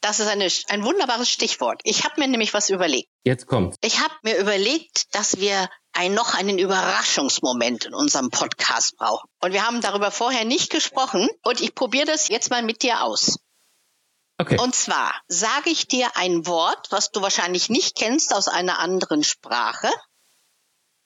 Das 0.00 0.18
ist 0.18 0.28
eine, 0.28 0.48
ein 0.68 0.84
wunderbares 0.84 1.30
Stichwort. 1.30 1.80
Ich 1.84 2.04
habe 2.04 2.20
mir 2.20 2.28
nämlich 2.28 2.54
was 2.54 2.70
überlegt. 2.70 3.10
Jetzt 3.24 3.46
kommt. 3.46 3.76
Ich 3.82 4.00
habe 4.00 4.14
mir 4.22 4.38
überlegt, 4.38 5.14
dass 5.14 5.38
wir 5.38 5.68
ein, 5.92 6.14
noch 6.14 6.34
einen 6.34 6.58
Überraschungsmoment 6.58 7.84
in 7.84 7.94
unserem 7.94 8.30
Podcast 8.30 8.96
brauchen. 8.96 9.28
Und 9.40 9.52
wir 9.52 9.66
haben 9.66 9.80
darüber 9.80 10.10
vorher 10.10 10.44
nicht 10.44 10.70
gesprochen. 10.70 11.28
Und 11.42 11.60
ich 11.60 11.74
probiere 11.74 12.06
das 12.06 12.28
jetzt 12.28 12.50
mal 12.50 12.62
mit 12.62 12.82
dir 12.82 13.02
aus. 13.02 13.38
Okay. 14.38 14.58
Und 14.58 14.74
zwar 14.74 15.12
sage 15.28 15.68
ich 15.68 15.86
dir 15.86 16.16
ein 16.16 16.46
Wort, 16.46 16.86
was 16.90 17.10
du 17.10 17.20
wahrscheinlich 17.20 17.68
nicht 17.68 17.94
kennst 17.94 18.32
aus 18.34 18.48
einer 18.48 18.78
anderen 18.78 19.22
Sprache. 19.22 19.90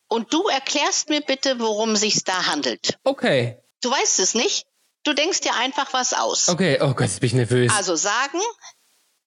Und 0.06 0.32
du 0.32 0.46
erklärst 0.46 1.08
mir 1.08 1.20
bitte, 1.20 1.58
worum 1.58 1.96
sich 1.96 2.22
da 2.22 2.46
handelt. 2.46 2.96
Okay. 3.02 3.58
Du 3.80 3.90
weißt 3.90 4.20
es 4.20 4.34
nicht? 4.34 4.66
Du 5.02 5.12
denkst 5.12 5.40
dir 5.40 5.54
einfach 5.56 5.92
was 5.92 6.14
aus. 6.14 6.48
Okay, 6.48 6.78
oh 6.80 6.94
Gott, 6.94 7.08
jetzt 7.08 7.20
bin 7.20 7.26
ich 7.28 7.34
nervös. 7.34 7.72
Also 7.76 7.96
sagen, 7.96 8.40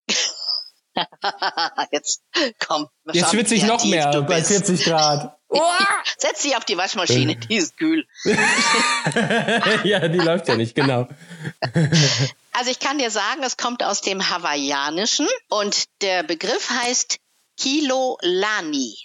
Jetzt 1.92 2.22
komm. 2.60 2.88
Jetzt 3.12 3.32
schwitze 3.32 3.56
ich 3.56 3.64
noch 3.64 3.84
mehr 3.86 4.22
bei 4.24 4.44
40 4.44 4.84
Grad. 4.84 5.38
Setz 6.18 6.42
dich 6.42 6.58
auf 6.58 6.66
die 6.66 6.78
Waschmaschine, 6.78 7.36
die 7.36 7.56
ist 7.56 7.78
kühl. 7.78 8.06
ja, 9.84 10.08
die 10.08 10.18
läuft 10.18 10.48
ja 10.48 10.56
nicht, 10.56 10.76
genau. 10.76 11.08
Also 12.52 12.72
ich 12.72 12.80
kann 12.80 12.98
dir 12.98 13.12
sagen, 13.12 13.44
es 13.44 13.56
kommt 13.56 13.84
aus 13.84 14.02
dem 14.02 14.30
Hawaiianischen 14.30 15.28
und 15.50 15.86
der 16.02 16.24
Begriff 16.24 16.70
heißt 16.70 17.20
Kilo 17.58 18.18
Lani. 18.22 18.98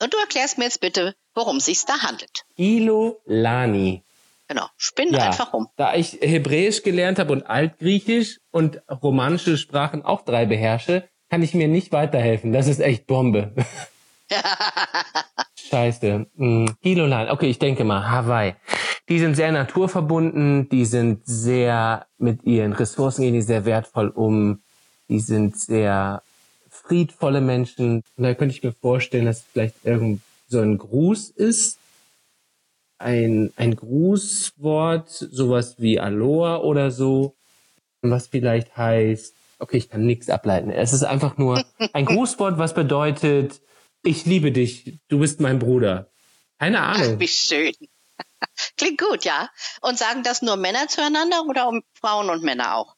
Und 0.00 0.14
du 0.14 0.18
erklärst 0.18 0.58
mir 0.58 0.64
jetzt 0.64 0.80
bitte, 0.80 1.14
worum 1.34 1.58
es 1.58 1.66
sich 1.66 1.84
da 1.84 2.00
handelt. 2.02 2.44
Kilo 2.56 3.20
Lani. 3.26 4.04
Genau, 4.48 4.66
spinn 4.78 5.12
ja, 5.12 5.26
einfach 5.26 5.52
rum. 5.52 5.68
Da 5.76 5.94
ich 5.94 6.18
Hebräisch 6.22 6.82
gelernt 6.82 7.18
habe 7.18 7.32
und 7.32 7.42
Altgriechisch 7.44 8.40
und 8.50 8.80
romanische 8.90 9.58
Sprachen 9.58 10.02
auch 10.02 10.22
drei 10.22 10.46
beherrsche, 10.46 11.06
kann 11.28 11.42
ich 11.42 11.54
mir 11.54 11.68
nicht 11.68 11.92
weiterhelfen. 11.92 12.52
Das 12.52 12.66
ist 12.66 12.80
echt 12.80 13.06
Bombe. 13.06 13.52
Scheiße. 15.54 16.26
Hm, 16.36 16.74
Kilolan. 16.82 17.28
Okay, 17.28 17.50
ich 17.50 17.58
denke 17.58 17.84
mal, 17.84 18.10
Hawaii. 18.10 18.54
Die 19.10 19.18
sind 19.18 19.34
sehr 19.34 19.52
naturverbunden, 19.52 20.68
die 20.70 20.84
sind 20.86 21.26
sehr 21.26 22.06
mit 22.18 22.44
ihren 22.44 22.72
Ressourcen 22.72 23.22
gehen 23.22 23.34
die 23.34 23.42
sehr 23.42 23.64
wertvoll 23.64 24.08
um, 24.08 24.62
die 25.08 25.20
sind 25.20 25.58
sehr 25.58 26.22
friedvolle 26.70 27.40
Menschen. 27.40 28.02
Und 28.16 28.24
da 28.24 28.34
könnte 28.34 28.54
ich 28.54 28.62
mir 28.62 28.72
vorstellen, 28.72 29.26
dass 29.26 29.42
vielleicht 29.52 29.84
irgend 29.84 30.22
so 30.48 30.60
ein 30.60 30.78
Gruß 30.78 31.30
ist, 31.30 31.78
ein, 32.98 33.52
ein 33.56 33.76
Grußwort, 33.76 35.08
sowas 35.08 35.76
wie 35.78 36.00
Aloha 36.00 36.58
oder 36.58 36.90
so, 36.90 37.36
was 38.02 38.26
vielleicht 38.26 38.76
heißt, 38.76 39.34
okay, 39.58 39.76
ich 39.76 39.88
kann 39.88 40.04
nichts 40.04 40.30
ableiten. 40.30 40.70
Es 40.70 40.92
ist 40.92 41.04
einfach 41.04 41.36
nur 41.36 41.64
ein 41.92 42.04
Grußwort, 42.06 42.58
was 42.58 42.74
bedeutet, 42.74 43.60
ich 44.04 44.24
liebe 44.26 44.52
dich, 44.52 44.98
du 45.08 45.18
bist 45.20 45.40
mein 45.40 45.58
Bruder. 45.58 46.10
Keine 46.58 46.80
Ahnung. 46.80 47.14
Ach, 47.16 47.20
wie 47.20 47.28
schön. 47.28 47.72
Klingt 48.76 49.00
gut, 49.00 49.24
ja. 49.24 49.48
Und 49.80 49.98
sagen 49.98 50.22
das 50.22 50.42
nur 50.42 50.56
Männer 50.56 50.88
zueinander 50.88 51.42
oder 51.48 51.68
um 51.68 51.82
Frauen 51.94 52.30
und 52.30 52.42
Männer 52.42 52.76
auch? 52.76 52.94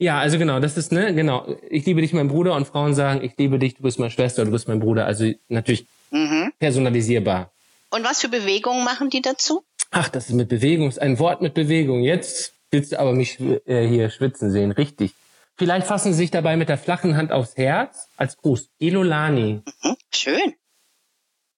Ja, 0.00 0.18
also 0.20 0.38
genau, 0.38 0.60
das 0.60 0.76
ist, 0.76 0.92
ne, 0.92 1.12
genau. 1.12 1.56
Ich 1.68 1.84
liebe 1.84 2.00
dich, 2.00 2.12
mein 2.12 2.28
Bruder, 2.28 2.54
und 2.54 2.68
Frauen 2.68 2.94
sagen, 2.94 3.22
ich 3.24 3.36
liebe 3.36 3.58
dich, 3.58 3.74
du 3.74 3.82
bist 3.82 3.98
meine 3.98 4.12
Schwester, 4.12 4.44
du 4.44 4.52
bist 4.52 4.68
mein 4.68 4.78
Bruder. 4.78 5.06
Also 5.06 5.32
natürlich 5.48 5.88
mhm. 6.10 6.52
personalisierbar. 6.58 7.52
Und 7.90 8.04
was 8.04 8.20
für 8.20 8.28
Bewegungen 8.28 8.84
machen 8.84 9.10
die 9.10 9.22
dazu? 9.22 9.64
Ach, 9.90 10.08
das 10.08 10.28
ist 10.28 10.34
mit 10.34 10.48
Bewegung, 10.48 10.96
ein 10.98 11.18
Wort 11.18 11.40
mit 11.40 11.54
Bewegung. 11.54 12.02
Jetzt 12.02 12.52
willst 12.70 12.92
du 12.92 13.00
aber 13.00 13.12
mich 13.12 13.40
äh, 13.40 13.86
hier 13.88 14.10
schwitzen 14.10 14.50
sehen, 14.50 14.72
richtig. 14.72 15.12
Vielleicht 15.56 15.86
fassen 15.86 16.12
sie 16.12 16.18
sich 16.18 16.30
dabei 16.30 16.56
mit 16.56 16.68
der 16.68 16.78
flachen 16.78 17.16
Hand 17.16 17.32
aufs 17.32 17.56
Herz 17.56 18.08
als 18.16 18.36
Gruß. 18.36 18.68
Ilolani. 18.78 19.62
Mhm, 19.82 19.96
schön. 20.14 20.54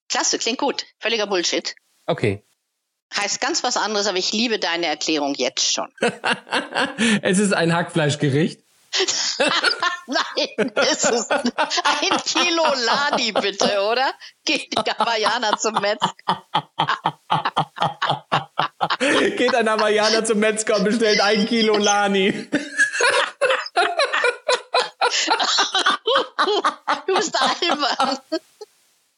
Klasse, 0.08 0.38
klingt 0.38 0.58
gut. 0.58 0.86
Völliger 0.98 1.26
Bullshit. 1.26 1.74
Okay. 2.06 2.42
Heißt 3.14 3.40
ganz 3.40 3.62
was 3.62 3.76
anderes, 3.76 4.06
aber 4.06 4.18
ich 4.18 4.32
liebe 4.32 4.58
deine 4.58 4.86
Erklärung 4.86 5.34
jetzt 5.34 5.72
schon. 5.72 5.88
es 7.22 7.38
ist 7.38 7.52
ein 7.52 7.74
Hackfleischgericht. 7.74 8.62
Nein, 10.06 10.72
ist 10.90 11.04
es 11.04 11.30
ein 11.30 11.40
Kilo 12.24 12.64
Lani 12.74 13.32
bitte, 13.32 13.80
oder? 13.82 14.12
Geht 14.44 14.72
die 14.76 14.90
Hawaiianer 14.90 15.56
zum 15.58 15.74
Metzger. 15.74 16.12
Geht 19.36 19.54
ein 19.54 19.70
Hawaiianer 19.70 20.24
zum 20.24 20.40
Metzger 20.40 20.76
und 20.76 20.84
bestellt 20.84 21.20
ein 21.20 21.46
Kilo 21.46 21.76
Lani. 21.76 22.32
du 27.06 27.14
bist 27.14 27.40
albern. 27.40 28.18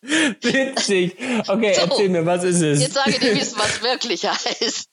Witzig. 0.02 1.16
Okay, 1.48 1.74
so, 1.74 1.80
erzähl 1.80 2.08
mir, 2.10 2.26
was 2.26 2.44
ist 2.44 2.60
es? 2.60 2.80
Jetzt 2.80 2.94
sage 2.94 3.10
ich 3.12 3.20
dir, 3.20 3.34
wie 3.34 3.40
es 3.40 3.56
was 3.56 3.82
wirklich 3.82 4.26
heißt. 4.26 4.88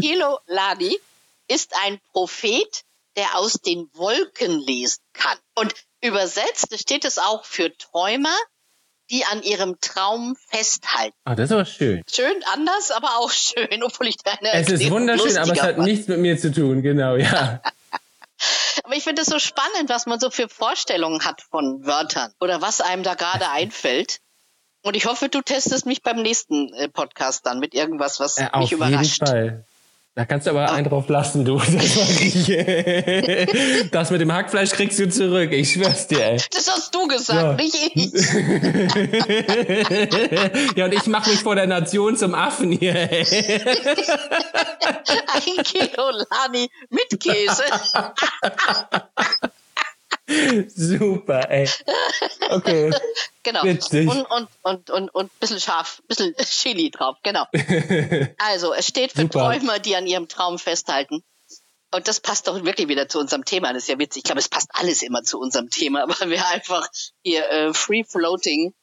Kilo 0.00 0.38
Lani 0.46 0.98
ist 1.50 1.74
ein 1.84 1.98
Prophet, 2.12 2.82
der 3.16 3.36
aus 3.36 3.54
den 3.54 3.88
Wolken 3.94 4.60
lesen 4.60 5.02
kann. 5.12 5.36
Und 5.54 5.74
übersetzt 6.00 6.78
steht 6.78 7.04
es 7.04 7.18
auch 7.18 7.44
für 7.44 7.76
Träumer, 7.76 8.36
die 9.10 9.24
an 9.24 9.42
ihrem 9.42 9.76
Traum 9.80 10.36
festhalten. 10.48 11.16
Ah, 11.24 11.34
das 11.34 11.46
ist 11.46 11.52
aber 11.52 11.64
schön. 11.64 12.02
Schön 12.08 12.44
anders, 12.52 12.92
aber 12.92 13.18
auch 13.18 13.32
schön, 13.32 13.82
obwohl 13.82 14.06
ich 14.06 14.16
deine 14.18 14.52
Es 14.52 14.68
ist 14.68 14.88
wunderschön, 14.90 15.36
aber 15.36 15.52
es 15.52 15.62
hat 15.62 15.78
war. 15.78 15.84
nichts 15.84 16.06
mit 16.06 16.20
mir 16.20 16.38
zu 16.38 16.52
tun, 16.52 16.82
genau, 16.82 17.16
ja. 17.16 17.60
aber 18.84 18.94
ich 18.94 19.02
finde 19.02 19.22
es 19.22 19.28
so 19.28 19.40
spannend, 19.40 19.88
was 19.88 20.06
man 20.06 20.20
so 20.20 20.30
für 20.30 20.48
Vorstellungen 20.48 21.24
hat 21.24 21.42
von 21.42 21.84
Wörtern 21.84 22.32
oder 22.40 22.62
was 22.62 22.80
einem 22.80 23.02
da 23.02 23.14
gerade 23.14 23.48
einfällt. 23.50 24.20
Und 24.82 24.96
ich 24.96 25.06
hoffe, 25.06 25.28
du 25.28 25.42
testest 25.42 25.84
mich 25.84 26.02
beim 26.02 26.22
nächsten 26.22 26.72
äh, 26.74 26.88
Podcast 26.88 27.44
dann 27.44 27.58
mit 27.58 27.74
irgendwas, 27.74 28.20
was 28.20 28.38
äh, 28.38 28.48
mich 28.56 28.72
überrascht. 28.72 29.22
Auf 29.22 29.28
jeden 29.28 29.48
Fall. 29.50 29.64
Da 30.20 30.26
kannst 30.26 30.46
du 30.46 30.50
aber 30.50 30.66
oh. 30.68 30.72
einen 30.74 30.86
drauf 30.86 31.08
lassen, 31.08 31.46
du. 31.46 31.56
Das, 31.60 31.70
das 33.90 34.10
mit 34.10 34.20
dem 34.20 34.30
Hackfleisch 34.30 34.72
kriegst 34.72 34.98
du 34.98 35.08
zurück. 35.08 35.50
Ich 35.50 35.72
schwör's 35.72 36.08
dir, 36.08 36.22
ey. 36.22 36.36
Das 36.52 36.70
hast 36.70 36.94
du 36.94 37.08
gesagt, 37.08 37.40
ja. 37.40 37.54
nicht 37.54 37.74
ich. 37.94 38.12
ja, 40.76 40.84
und 40.84 40.92
ich 40.92 41.06
mach 41.06 41.26
mich 41.26 41.40
vor 41.40 41.54
der 41.54 41.66
Nation 41.66 42.18
zum 42.18 42.34
Affen 42.34 42.72
hier, 42.72 42.94
ey. 42.94 43.24
Ein 45.32 45.64
Kilo 45.64 46.10
Lani 46.10 46.70
mit 46.90 47.18
Käse. 47.18 47.64
Super, 50.68 51.50
ey. 51.50 51.68
Okay. 52.50 52.90
Genau. 53.42 53.62
Witzig. 53.64 54.06
Und, 54.06 54.26
und, 54.26 54.48
und, 54.60 54.90
und, 54.90 55.14
und 55.14 55.26
ein 55.32 55.38
bisschen 55.40 55.60
scharf, 55.60 56.00
ein 56.00 56.08
bisschen 56.08 56.34
Chili 56.44 56.90
drauf, 56.90 57.16
genau. 57.22 57.46
Also, 58.36 58.74
es 58.74 58.86
steht 58.86 59.12
für 59.12 59.22
Super. 59.22 59.38
Träumer, 59.38 59.78
die 59.78 59.96
an 59.96 60.06
ihrem 60.06 60.28
Traum 60.28 60.58
festhalten. 60.58 61.24
Und 61.90 62.06
das 62.06 62.20
passt 62.20 62.48
doch 62.48 62.62
wirklich 62.62 62.88
wieder 62.88 63.08
zu 63.08 63.18
unserem 63.18 63.46
Thema. 63.46 63.72
Das 63.72 63.84
ist 63.84 63.88
ja 63.88 63.98
witzig. 63.98 64.18
Ich 64.18 64.24
glaube, 64.24 64.40
es 64.40 64.50
passt 64.50 64.68
alles 64.74 65.00
immer 65.00 65.22
zu 65.22 65.40
unserem 65.40 65.70
Thema, 65.70 66.06
weil 66.06 66.28
wir 66.28 66.46
einfach 66.48 66.86
hier 67.24 67.48
äh, 67.50 67.72
free 67.72 68.04
floating 68.04 68.74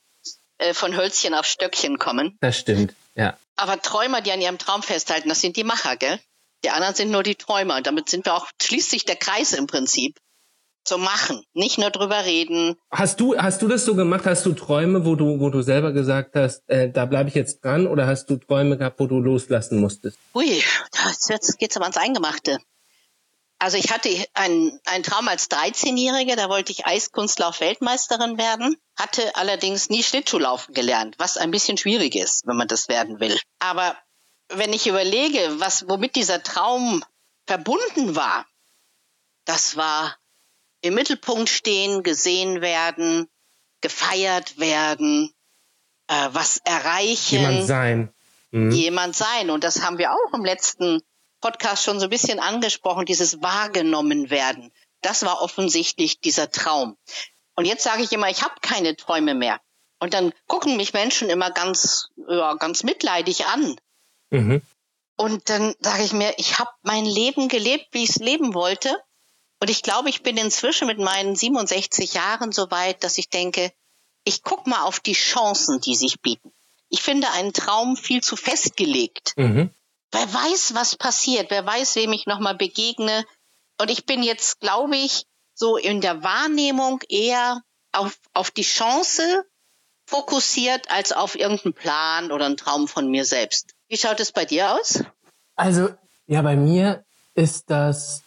äh, 0.57 0.73
von 0.73 0.97
Hölzchen 0.97 1.35
auf 1.35 1.45
Stöckchen 1.45 1.99
kommen. 1.99 2.39
Das 2.41 2.57
stimmt, 2.57 2.95
ja. 3.13 3.37
Aber 3.57 3.79
Träumer, 3.79 4.21
die 4.21 4.31
an 4.31 4.41
ihrem 4.41 4.57
Traum 4.57 4.81
festhalten, 4.81 5.29
das 5.29 5.39
sind 5.39 5.55
die 5.55 5.63
Macher, 5.63 5.97
gell? 5.97 6.19
Die 6.63 6.71
anderen 6.71 6.95
sind 6.95 7.11
nur 7.11 7.21
die 7.21 7.35
Träumer. 7.35 7.77
Und 7.77 7.85
damit 7.85 8.09
sind 8.09 8.25
wir 8.25 8.33
auch, 8.33 8.47
schließt 8.59 8.89
sich 8.89 9.05
der 9.05 9.17
Kreis 9.17 9.53
im 9.53 9.67
Prinzip 9.67 10.17
zu 10.87 10.97
machen, 10.97 11.43
nicht 11.53 11.77
nur 11.77 11.91
drüber 11.91 12.25
reden. 12.25 12.75
Hast 12.89 13.19
du 13.19 13.37
hast 13.37 13.61
du 13.61 13.67
das 13.67 13.85
so 13.85 13.95
gemacht? 13.95 14.25
Hast 14.25 14.45
du 14.45 14.53
Träume, 14.53 15.05
wo 15.05 15.15
du 15.15 15.39
wo 15.39 15.49
du 15.49 15.61
selber 15.61 15.91
gesagt 15.91 16.35
hast, 16.35 16.67
äh, 16.69 16.89
da 16.91 17.05
bleibe 17.05 17.29
ich 17.29 17.35
jetzt 17.35 17.63
dran, 17.63 17.87
oder 17.87 18.07
hast 18.07 18.29
du 18.29 18.37
Träume 18.37 18.77
gehabt, 18.77 18.99
wo 18.99 19.07
du 19.07 19.19
loslassen 19.19 19.79
musstest? 19.79 20.17
Ui, 20.33 20.63
jetzt 21.29 21.59
geht's 21.59 21.75
aber 21.75 21.85
ans 21.85 21.97
Eingemachte. 21.97 22.57
Also 23.59 23.77
ich 23.77 23.91
hatte 23.91 24.09
einen, 24.35 24.79
einen 24.85 25.03
Traum 25.03 25.27
als 25.27 25.49
13-Jährige, 25.49 26.35
da 26.35 26.47
wollte 26.47 26.71
ich 26.71 26.85
Eiskunstlauf-Weltmeisterin 26.85 28.37
werden, 28.37 28.77
hatte 28.95 29.35
allerdings 29.35 29.89
nie 29.89 30.03
Schlittschuhlaufen 30.03 30.75
gelernt, 30.75 31.15
was 31.17 31.37
ein 31.37 31.49
bisschen 31.49 31.77
schwierig 31.77 32.15
ist, 32.15 32.45
wenn 32.45 32.55
man 32.55 32.67
das 32.67 32.87
werden 32.87 33.19
will. 33.19 33.39
Aber 33.57 33.97
wenn 34.49 34.73
ich 34.73 34.85
überlege, 34.85 35.39
was, 35.59 35.87
womit 35.87 36.15
dieser 36.15 36.43
Traum 36.43 37.03
verbunden 37.47 38.15
war, 38.15 38.45
das 39.45 39.75
war 39.75 40.15
im 40.81 40.93
Mittelpunkt 40.93 41.49
stehen, 41.49 42.03
gesehen 42.03 42.61
werden, 42.61 43.27
gefeiert 43.81 44.57
werden, 44.59 45.33
äh, 46.07 46.29
was 46.31 46.57
erreichen. 46.57 47.39
Jemand 47.39 47.67
sein. 47.67 48.13
Mhm. 48.51 48.71
Jemand 48.71 49.15
sein. 49.15 49.49
Und 49.49 49.63
das 49.63 49.81
haben 49.81 49.97
wir 49.97 50.11
auch 50.11 50.33
im 50.33 50.45
letzten 50.45 51.01
Podcast 51.41 51.83
schon 51.83 51.99
so 51.99 52.05
ein 52.05 52.09
bisschen 52.09 52.39
angesprochen, 52.39 53.05
dieses 53.05 53.41
wahrgenommen 53.41 54.29
werden. 54.29 54.71
Das 55.01 55.23
war 55.23 55.41
offensichtlich 55.41 56.19
dieser 56.19 56.49
Traum. 56.51 56.97
Und 57.55 57.65
jetzt 57.65 57.83
sage 57.83 58.03
ich 58.03 58.11
immer, 58.11 58.29
ich 58.29 58.43
habe 58.43 58.55
keine 58.61 58.95
Träume 58.95 59.35
mehr. 59.35 59.59
Und 59.99 60.13
dann 60.13 60.31
gucken 60.47 60.77
mich 60.77 60.93
Menschen 60.93 61.29
immer 61.29 61.51
ganz, 61.51 62.09
ja, 62.29 62.53
ganz 62.55 62.83
mitleidig 62.83 63.45
an. 63.45 63.75
Mhm. 64.29 64.61
Und 65.15 65.49
dann 65.49 65.73
sage 65.79 66.03
ich 66.03 66.13
mir, 66.13 66.33
ich 66.37 66.59
habe 66.59 66.69
mein 66.83 67.05
Leben 67.05 67.47
gelebt, 67.47 67.87
wie 67.91 68.03
ich 68.03 68.11
es 68.11 68.17
leben 68.17 68.53
wollte. 68.53 68.95
Und 69.59 69.69
ich 69.69 69.81
glaube, 69.81 70.09
ich 70.09 70.23
bin 70.23 70.37
inzwischen 70.37 70.87
mit 70.87 70.99
meinen 70.99 71.35
67 71.35 72.13
Jahren 72.13 72.51
so 72.51 72.69
weit, 72.69 73.03
dass 73.03 73.17
ich 73.17 73.29
denke, 73.29 73.71
ich 74.23 74.43
guck 74.43 74.67
mal 74.67 74.83
auf 74.83 74.99
die 74.99 75.13
Chancen, 75.13 75.79
die 75.81 75.95
sich 75.95 76.21
bieten. 76.21 76.51
Ich 76.89 77.01
finde 77.01 77.31
einen 77.31 77.53
Traum 77.53 77.97
viel 77.97 78.21
zu 78.21 78.35
festgelegt. 78.35 79.33
Mhm. 79.35 79.71
Wer 80.11 80.33
weiß, 80.33 80.73
was 80.73 80.95
passiert? 80.95 81.49
Wer 81.49 81.65
weiß, 81.65 81.95
wem 81.95 82.13
ich 82.13 82.27
nochmal 82.27 82.55
begegne? 82.55 83.25
Und 83.79 83.89
ich 83.89 84.05
bin 84.05 84.23
jetzt, 84.23 84.59
glaube 84.59 84.95
ich, 84.95 85.25
so 85.53 85.77
in 85.77 86.01
der 86.01 86.23
Wahrnehmung 86.23 87.01
eher 87.09 87.61
auf, 87.91 88.17
auf 88.33 88.51
die 88.51 88.63
Chance 88.63 89.45
fokussiert 90.05 90.89
als 90.89 91.11
auf 91.11 91.35
irgendeinen 91.35 91.73
Plan 91.73 92.31
oder 92.31 92.45
einen 92.45 92.57
Traum 92.57 92.87
von 92.87 93.09
mir 93.09 93.25
selbst. 93.25 93.73
Wie 93.87 93.97
schaut 93.97 94.19
es 94.19 94.31
bei 94.31 94.45
dir 94.45 94.73
aus? 94.73 95.03
Also, 95.55 95.89
ja, 96.27 96.41
bei 96.41 96.55
mir 96.55 97.05
ist 97.33 97.69
das, 97.69 98.23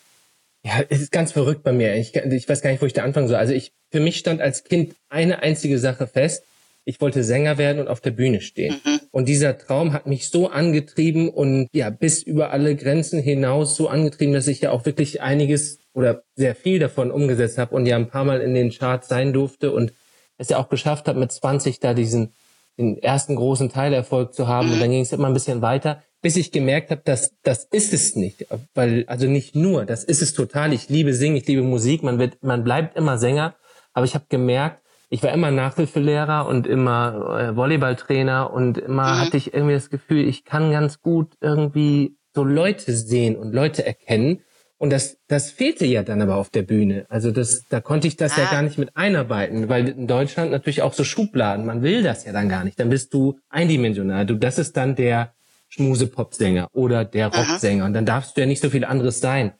ja, 0.64 0.82
es 0.88 1.00
ist 1.00 1.12
ganz 1.12 1.32
verrückt 1.32 1.62
bei 1.62 1.72
mir. 1.72 1.94
Ich, 1.96 2.14
ich 2.14 2.48
weiß 2.48 2.60
gar 2.60 2.70
nicht, 2.70 2.82
wo 2.82 2.86
ich 2.86 2.92
da 2.92 3.02
anfangen 3.02 3.28
soll. 3.28 3.36
Also 3.36 3.54
ich, 3.54 3.72
für 3.90 4.00
mich 4.00 4.18
stand 4.18 4.40
als 4.40 4.64
Kind 4.64 4.94
eine 5.08 5.42
einzige 5.42 5.78
Sache 5.78 6.06
fest. 6.06 6.44
Ich 6.84 7.00
wollte 7.00 7.24
Sänger 7.24 7.58
werden 7.58 7.78
und 7.78 7.88
auf 7.88 8.00
der 8.00 8.10
Bühne 8.10 8.40
stehen. 8.40 8.80
Mhm. 8.84 9.00
Und 9.10 9.28
dieser 9.28 9.56
Traum 9.58 9.92
hat 9.92 10.06
mich 10.06 10.28
so 10.28 10.48
angetrieben 10.48 11.28
und 11.28 11.68
ja, 11.72 11.90
bis 11.90 12.22
über 12.22 12.50
alle 12.50 12.74
Grenzen 12.76 13.20
hinaus 13.20 13.76
so 13.76 13.88
angetrieben, 13.88 14.34
dass 14.34 14.48
ich 14.48 14.60
ja 14.60 14.70
auch 14.70 14.86
wirklich 14.86 15.20
einiges 15.20 15.78
oder 15.92 16.22
sehr 16.36 16.54
viel 16.54 16.78
davon 16.78 17.10
umgesetzt 17.10 17.58
habe 17.58 17.74
und 17.74 17.86
ja 17.86 17.96
ein 17.96 18.08
paar 18.08 18.24
Mal 18.24 18.40
in 18.40 18.54
den 18.54 18.70
Charts 18.70 19.08
sein 19.08 19.32
durfte 19.32 19.72
und 19.72 19.92
es 20.38 20.48
ja 20.48 20.58
auch 20.58 20.68
geschafft 20.68 21.08
habe, 21.08 21.18
mit 21.18 21.32
20 21.32 21.80
da 21.80 21.94
diesen 21.94 22.32
den 22.78 22.96
ersten 22.98 23.36
großen 23.36 23.68
Teilerfolg 23.68 24.32
zu 24.34 24.48
haben. 24.48 24.68
Mhm. 24.68 24.74
Und 24.74 24.80
dann 24.80 24.90
ging 24.90 25.02
es 25.02 25.12
immer 25.12 25.28
ein 25.28 25.34
bisschen 25.34 25.62
weiter, 25.62 26.02
bis 26.22 26.36
ich 26.36 26.52
gemerkt 26.52 26.90
habe, 26.90 27.02
dass 27.04 27.34
das 27.42 27.64
ist 27.64 27.92
es 27.92 28.16
nicht. 28.16 28.46
Weil, 28.74 29.04
also 29.06 29.26
nicht 29.26 29.54
nur, 29.54 29.84
das 29.84 30.04
ist 30.04 30.22
es 30.22 30.34
total. 30.34 30.72
Ich 30.72 30.88
liebe 30.88 31.14
Singen, 31.14 31.36
ich 31.36 31.46
liebe 31.46 31.62
Musik, 31.62 32.02
man 32.02 32.18
wird, 32.18 32.42
man 32.42 32.64
bleibt 32.64 32.96
immer 32.96 33.18
Sänger. 33.18 33.54
Aber 33.92 34.04
ich 34.04 34.14
habe 34.14 34.26
gemerkt, 34.28 34.82
ich 35.08 35.22
war 35.22 35.32
immer 35.32 35.50
Nachhilfelehrer 35.50 36.46
und 36.46 36.66
immer 36.66 37.38
äh, 37.38 37.56
Volleyballtrainer 37.56 38.52
und 38.52 38.78
immer 38.78 39.14
mhm. 39.14 39.18
hatte 39.18 39.36
ich 39.36 39.52
irgendwie 39.52 39.74
das 39.74 39.90
Gefühl, 39.90 40.28
ich 40.28 40.44
kann 40.44 40.70
ganz 40.70 41.00
gut 41.00 41.34
irgendwie 41.40 42.16
so 42.32 42.44
Leute 42.44 42.92
sehen 42.92 43.36
und 43.36 43.52
Leute 43.52 43.84
erkennen. 43.84 44.42
Und 44.78 44.90
das, 44.90 45.18
das 45.26 45.50
fehlte 45.50 45.84
ja 45.84 46.02
dann 46.02 46.22
aber 46.22 46.36
auf 46.36 46.48
der 46.48 46.62
Bühne. 46.62 47.04
Also 47.10 47.32
das, 47.32 47.64
da 47.68 47.80
konnte 47.80 48.08
ich 48.08 48.16
das 48.16 48.38
ah. 48.38 48.42
ja 48.42 48.50
gar 48.50 48.62
nicht 48.62 48.78
mit 48.78 48.96
einarbeiten, 48.96 49.68
weil 49.68 49.88
in 49.88 50.06
Deutschland 50.06 50.52
natürlich 50.52 50.80
auch 50.80 50.94
so 50.94 51.04
Schubladen, 51.04 51.66
man 51.66 51.82
will 51.82 52.02
das 52.02 52.24
ja 52.24 52.32
dann 52.32 52.48
gar 52.48 52.64
nicht. 52.64 52.78
Dann 52.78 52.88
bist 52.88 53.12
du 53.12 53.38
eindimensional. 53.50 54.24
Du, 54.24 54.36
das 54.36 54.58
ist 54.58 54.76
dann 54.76 54.94
der 54.94 55.34
Schmuse-Popsänger 55.70 56.68
oder 56.72 57.04
der 57.04 57.28
Rocksänger. 57.28 57.84
Und 57.84 57.94
dann 57.94 58.06
darfst 58.06 58.36
du 58.36 58.42
ja 58.42 58.46
nicht 58.46 58.60
so 58.60 58.70
viel 58.70 58.84
anderes 58.84 59.20
sein. 59.20 59.52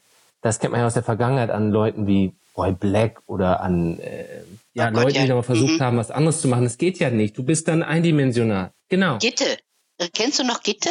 Das 0.43 0.59
kennt 0.59 0.73
man 0.73 0.81
ja 0.81 0.87
aus 0.87 0.95
der 0.95 1.03
Vergangenheit 1.03 1.51
an 1.51 1.71
Leuten 1.71 2.07
wie 2.07 2.35
Boy 2.55 2.73
Black 2.73 3.23
oder 3.27 3.61
an 3.61 3.99
äh, 4.01 4.25
ja, 4.75 4.89
oh 4.89 4.93
Gott, 4.93 5.05
Leute, 5.05 5.17
ja. 5.17 5.23
die 5.23 5.29
da 5.29 5.35
mal 5.35 5.43
versucht 5.43 5.79
mhm. 5.79 5.81
haben, 5.81 5.97
was 5.97 6.11
anderes 6.11 6.41
zu 6.41 6.49
machen. 6.49 6.65
Das 6.65 6.79
geht 6.79 6.99
ja 6.99 7.11
nicht. 7.11 7.37
Du 7.37 7.43
bist 7.43 7.69
dann 7.69 7.83
eindimensional. 7.83 8.73
Genau. 8.89 9.19
Gitte. 9.19 9.57
Kennst 10.15 10.39
du 10.39 10.45
noch 10.45 10.63
Gitte? 10.63 10.91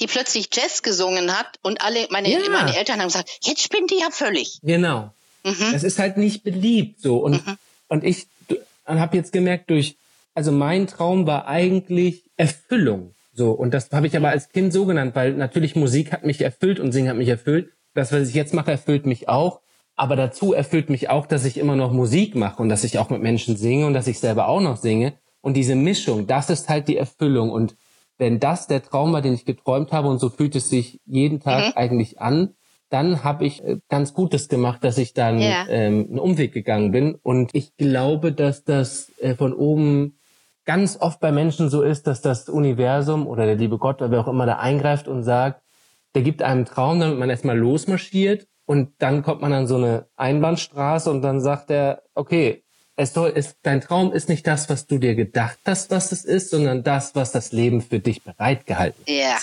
die 0.00 0.06
plötzlich 0.06 0.48
Jazz 0.52 0.82
gesungen 0.82 1.36
hat 1.36 1.58
und 1.62 1.80
alle 1.80 2.06
meine, 2.10 2.30
ja. 2.30 2.38
meine 2.50 2.76
Eltern 2.76 3.00
haben 3.00 3.08
gesagt, 3.08 3.30
jetzt 3.42 3.62
spinnt 3.62 3.90
die 3.90 3.98
ja 3.98 4.10
völlig. 4.10 4.60
Genau. 4.62 5.12
Mhm. 5.44 5.72
Das 5.72 5.82
ist 5.82 5.98
halt 5.98 6.16
nicht 6.16 6.42
beliebt 6.42 7.00
so 7.00 7.18
und 7.18 7.46
mhm. 7.46 7.58
und 7.88 8.04
ich 8.04 8.26
habe 8.86 9.16
jetzt 9.16 9.32
gemerkt 9.32 9.70
durch 9.70 9.96
also 10.34 10.52
mein 10.52 10.86
Traum 10.86 11.26
war 11.26 11.48
eigentlich 11.48 12.22
Erfüllung 12.36 13.14
so 13.38 13.52
und 13.52 13.72
das 13.72 13.90
habe 13.92 14.06
ich 14.06 14.16
aber 14.16 14.28
als 14.28 14.50
Kind 14.50 14.72
so 14.72 14.84
genannt, 14.84 15.14
weil 15.14 15.32
natürlich 15.32 15.76
Musik 15.76 16.12
hat 16.12 16.24
mich 16.24 16.42
erfüllt 16.42 16.80
und 16.80 16.92
Singen 16.92 17.08
hat 17.08 17.16
mich 17.16 17.28
erfüllt. 17.28 17.70
Das 17.94 18.12
was 18.12 18.28
ich 18.28 18.34
jetzt 18.34 18.52
mache 18.52 18.70
erfüllt 18.70 19.06
mich 19.06 19.30
auch, 19.30 19.62
aber 19.96 20.14
dazu 20.14 20.52
erfüllt 20.52 20.90
mich 20.90 21.08
auch, 21.08 21.24
dass 21.24 21.46
ich 21.46 21.56
immer 21.56 21.76
noch 21.76 21.92
Musik 21.92 22.34
mache 22.34 22.62
und 22.62 22.68
dass 22.68 22.84
ich 22.84 22.98
auch 22.98 23.08
mit 23.08 23.22
Menschen 23.22 23.56
singe 23.56 23.86
und 23.86 23.94
dass 23.94 24.06
ich 24.06 24.18
selber 24.18 24.48
auch 24.48 24.60
noch 24.60 24.76
singe 24.76 25.14
und 25.40 25.56
diese 25.56 25.74
Mischung, 25.74 26.26
das 26.26 26.50
ist 26.50 26.68
halt 26.68 26.88
die 26.88 26.98
Erfüllung 26.98 27.50
und 27.50 27.76
wenn 28.18 28.40
das 28.40 28.66
der 28.66 28.82
Traum 28.82 29.12
war, 29.12 29.22
den 29.22 29.34
ich 29.34 29.44
geträumt 29.44 29.92
habe 29.92 30.08
und 30.08 30.18
so 30.18 30.28
fühlt 30.28 30.56
es 30.56 30.68
sich 30.68 31.00
jeden 31.06 31.40
Tag 31.40 31.68
mhm. 31.68 31.72
eigentlich 31.76 32.20
an, 32.20 32.54
dann 32.90 33.22
habe 33.22 33.46
ich 33.46 33.62
äh, 33.62 33.78
ganz 33.88 34.14
Gutes 34.14 34.48
gemacht, 34.48 34.82
dass 34.82 34.98
ich 34.98 35.12
dann 35.14 35.38
yeah. 35.38 35.66
ähm, 35.68 36.06
einen 36.08 36.18
Umweg 36.18 36.52
gegangen 36.52 36.90
bin. 36.90 37.14
Und 37.14 37.54
ich 37.54 37.76
glaube, 37.76 38.32
dass 38.32 38.64
das 38.64 39.12
äh, 39.20 39.34
von 39.34 39.52
oben 39.52 40.17
ganz 40.68 40.98
oft 41.00 41.18
bei 41.18 41.32
Menschen 41.32 41.70
so 41.70 41.80
ist, 41.80 42.06
dass 42.06 42.20
das 42.20 42.50
Universum 42.50 43.26
oder 43.26 43.46
der 43.46 43.54
liebe 43.54 43.78
Gott 43.78 44.02
oder 44.02 44.10
wer 44.10 44.20
auch 44.20 44.28
immer 44.28 44.44
da 44.44 44.58
eingreift 44.58 45.08
und 45.08 45.22
sagt, 45.22 45.62
der 46.14 46.20
gibt 46.20 46.42
einem 46.42 46.66
Traum, 46.66 47.00
damit 47.00 47.18
man 47.18 47.30
erstmal 47.30 47.56
losmarschiert 47.56 48.46
und 48.66 48.92
dann 48.98 49.22
kommt 49.22 49.40
man 49.40 49.54
an 49.54 49.66
so 49.66 49.76
eine 49.76 50.08
Einbahnstraße 50.16 51.10
und 51.10 51.22
dann 51.22 51.40
sagt 51.40 51.70
er, 51.70 52.02
okay, 52.14 52.64
es 52.96 53.14
soll, 53.14 53.32
es, 53.34 53.56
dein 53.62 53.80
Traum 53.80 54.12
ist 54.12 54.28
nicht 54.28 54.46
das, 54.46 54.68
was 54.68 54.86
du 54.86 54.98
dir 54.98 55.14
gedacht 55.14 55.58
hast, 55.64 55.90
was 55.90 56.12
es 56.12 56.26
ist, 56.26 56.50
sondern 56.50 56.82
das, 56.82 57.14
was 57.14 57.32
das 57.32 57.52
Leben 57.52 57.80
für 57.80 57.98
dich 57.98 58.22
bereitgehalten 58.22 59.00
hat. 59.06 59.08
Ja. 59.08 59.38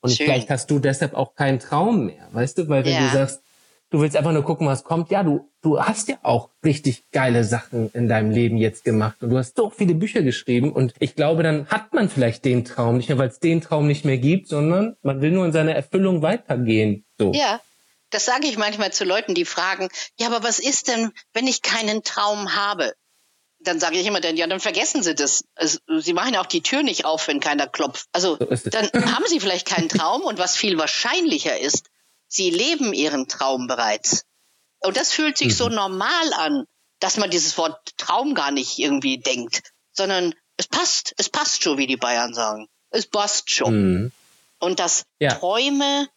Und 0.00 0.10
Schön. 0.10 0.26
vielleicht 0.26 0.48
hast 0.48 0.70
du 0.70 0.78
deshalb 0.78 1.14
auch 1.14 1.34
keinen 1.34 1.58
Traum 1.58 2.06
mehr, 2.06 2.28
weißt 2.30 2.56
du, 2.56 2.68
weil 2.68 2.84
wenn 2.84 2.92
ja. 2.92 3.00
du 3.00 3.12
sagst, 3.12 3.42
du 3.90 4.00
willst 4.00 4.16
einfach 4.16 4.32
nur 4.32 4.44
gucken, 4.44 4.66
was 4.66 4.84
kommt, 4.84 5.10
ja, 5.10 5.22
du, 5.22 5.50
du 5.62 5.80
hast 5.80 6.08
ja 6.08 6.16
auch 6.22 6.50
richtig 6.64 7.10
geile 7.10 7.44
Sachen 7.44 7.90
in 7.92 8.08
deinem 8.08 8.30
Leben 8.30 8.56
jetzt 8.56 8.84
gemacht 8.84 9.22
und 9.22 9.30
du 9.30 9.38
hast 9.38 9.56
so 9.56 9.70
viele 9.70 9.94
Bücher 9.94 10.22
geschrieben 10.22 10.72
und 10.72 10.94
ich 11.00 11.16
glaube, 11.16 11.42
dann 11.42 11.66
hat 11.66 11.92
man 11.92 12.08
vielleicht 12.08 12.44
den 12.44 12.64
Traum 12.64 12.96
nicht 12.96 13.08
mehr, 13.08 13.18
weil 13.18 13.28
es 13.28 13.40
den 13.40 13.60
Traum 13.60 13.86
nicht 13.86 14.04
mehr 14.04 14.18
gibt, 14.18 14.48
sondern 14.48 14.96
man 15.02 15.20
will 15.20 15.32
nur 15.32 15.44
in 15.44 15.52
seine 15.52 15.74
Erfüllung 15.74 16.22
weitergehen. 16.22 17.04
So. 17.18 17.32
Ja, 17.34 17.60
das 18.10 18.24
sage 18.24 18.46
ich 18.46 18.58
manchmal 18.58 18.92
zu 18.92 19.04
Leuten, 19.04 19.34
die 19.34 19.44
fragen, 19.44 19.88
ja, 20.18 20.28
aber 20.28 20.42
was 20.42 20.58
ist 20.58 20.88
denn, 20.88 21.12
wenn 21.32 21.46
ich 21.46 21.62
keinen 21.62 22.02
Traum 22.02 22.54
habe? 22.54 22.94
Dann 23.62 23.78
sage 23.78 23.98
ich 23.98 24.06
immer, 24.06 24.20
dann, 24.20 24.38
ja, 24.38 24.46
dann 24.46 24.58
vergessen 24.58 25.02
Sie 25.02 25.14
das. 25.14 25.44
Also, 25.54 25.78
Sie 25.98 26.14
machen 26.14 26.34
auch 26.36 26.46
die 26.46 26.62
Tür 26.62 26.82
nicht 26.82 27.04
auf, 27.04 27.28
wenn 27.28 27.40
keiner 27.40 27.66
klopft. 27.66 28.06
Also 28.10 28.38
so 28.38 28.70
dann 28.70 28.90
haben 29.14 29.24
Sie 29.26 29.38
vielleicht 29.38 29.68
keinen 29.68 29.90
Traum 29.90 30.22
und 30.22 30.38
was 30.38 30.56
viel 30.56 30.78
wahrscheinlicher 30.78 31.60
ist, 31.60 31.90
Sie 32.30 32.50
leben 32.50 32.94
Ihren 32.94 33.28
Traum 33.28 33.66
bereits. 33.66 34.24
Und 34.78 34.96
das 34.96 35.12
fühlt 35.12 35.36
sich 35.36 35.48
mhm. 35.48 35.52
so 35.52 35.68
normal 35.68 36.32
an, 36.34 36.64
dass 37.00 37.16
man 37.16 37.30
dieses 37.30 37.58
Wort 37.58 37.96
Traum 37.98 38.34
gar 38.34 38.50
nicht 38.50 38.78
irgendwie 38.78 39.18
denkt, 39.18 39.62
sondern 39.92 40.34
es 40.56 40.68
passt, 40.68 41.14
es 41.18 41.28
passt 41.28 41.62
schon, 41.62 41.76
wie 41.76 41.86
die 41.86 41.96
Bayern 41.96 42.32
sagen. 42.32 42.68
Es 42.90 43.06
passt 43.06 43.50
schon. 43.50 43.74
Mhm. 43.74 44.12
Und 44.60 44.78
dass 44.78 45.04
ja. 45.18 45.34
Träume 45.34 46.08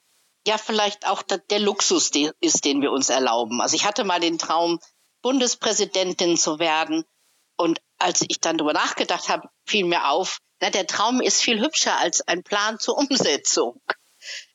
ja 0.46 0.58
vielleicht 0.58 1.08
auch 1.08 1.24
der 1.24 1.60
Luxus 1.60 2.12
ist, 2.42 2.66
den 2.66 2.82
wir 2.82 2.92
uns 2.92 3.10
erlauben. 3.10 3.62
Also 3.62 3.76
ich 3.76 3.86
hatte 3.86 4.04
mal 4.04 4.20
den 4.20 4.38
Traum, 4.38 4.80
Bundespräsidentin 5.22 6.38
zu 6.38 6.60
werden. 6.60 7.06
Und 7.56 7.82
als 7.98 8.22
ich 8.28 8.40
dann 8.40 8.58
darüber 8.58 8.74
nachgedacht 8.74 9.30
habe, 9.30 9.48
fiel 9.66 9.86
mir 9.86 10.10
auf, 10.10 10.40
na, 10.62 10.70
der 10.70 10.86
Traum 10.86 11.22
ist 11.22 11.42
viel 11.42 11.62
hübscher 11.62 11.98
als 11.98 12.22
ein 12.28 12.44
Plan 12.44 12.78
zur 12.80 12.98
Umsetzung. 12.98 13.82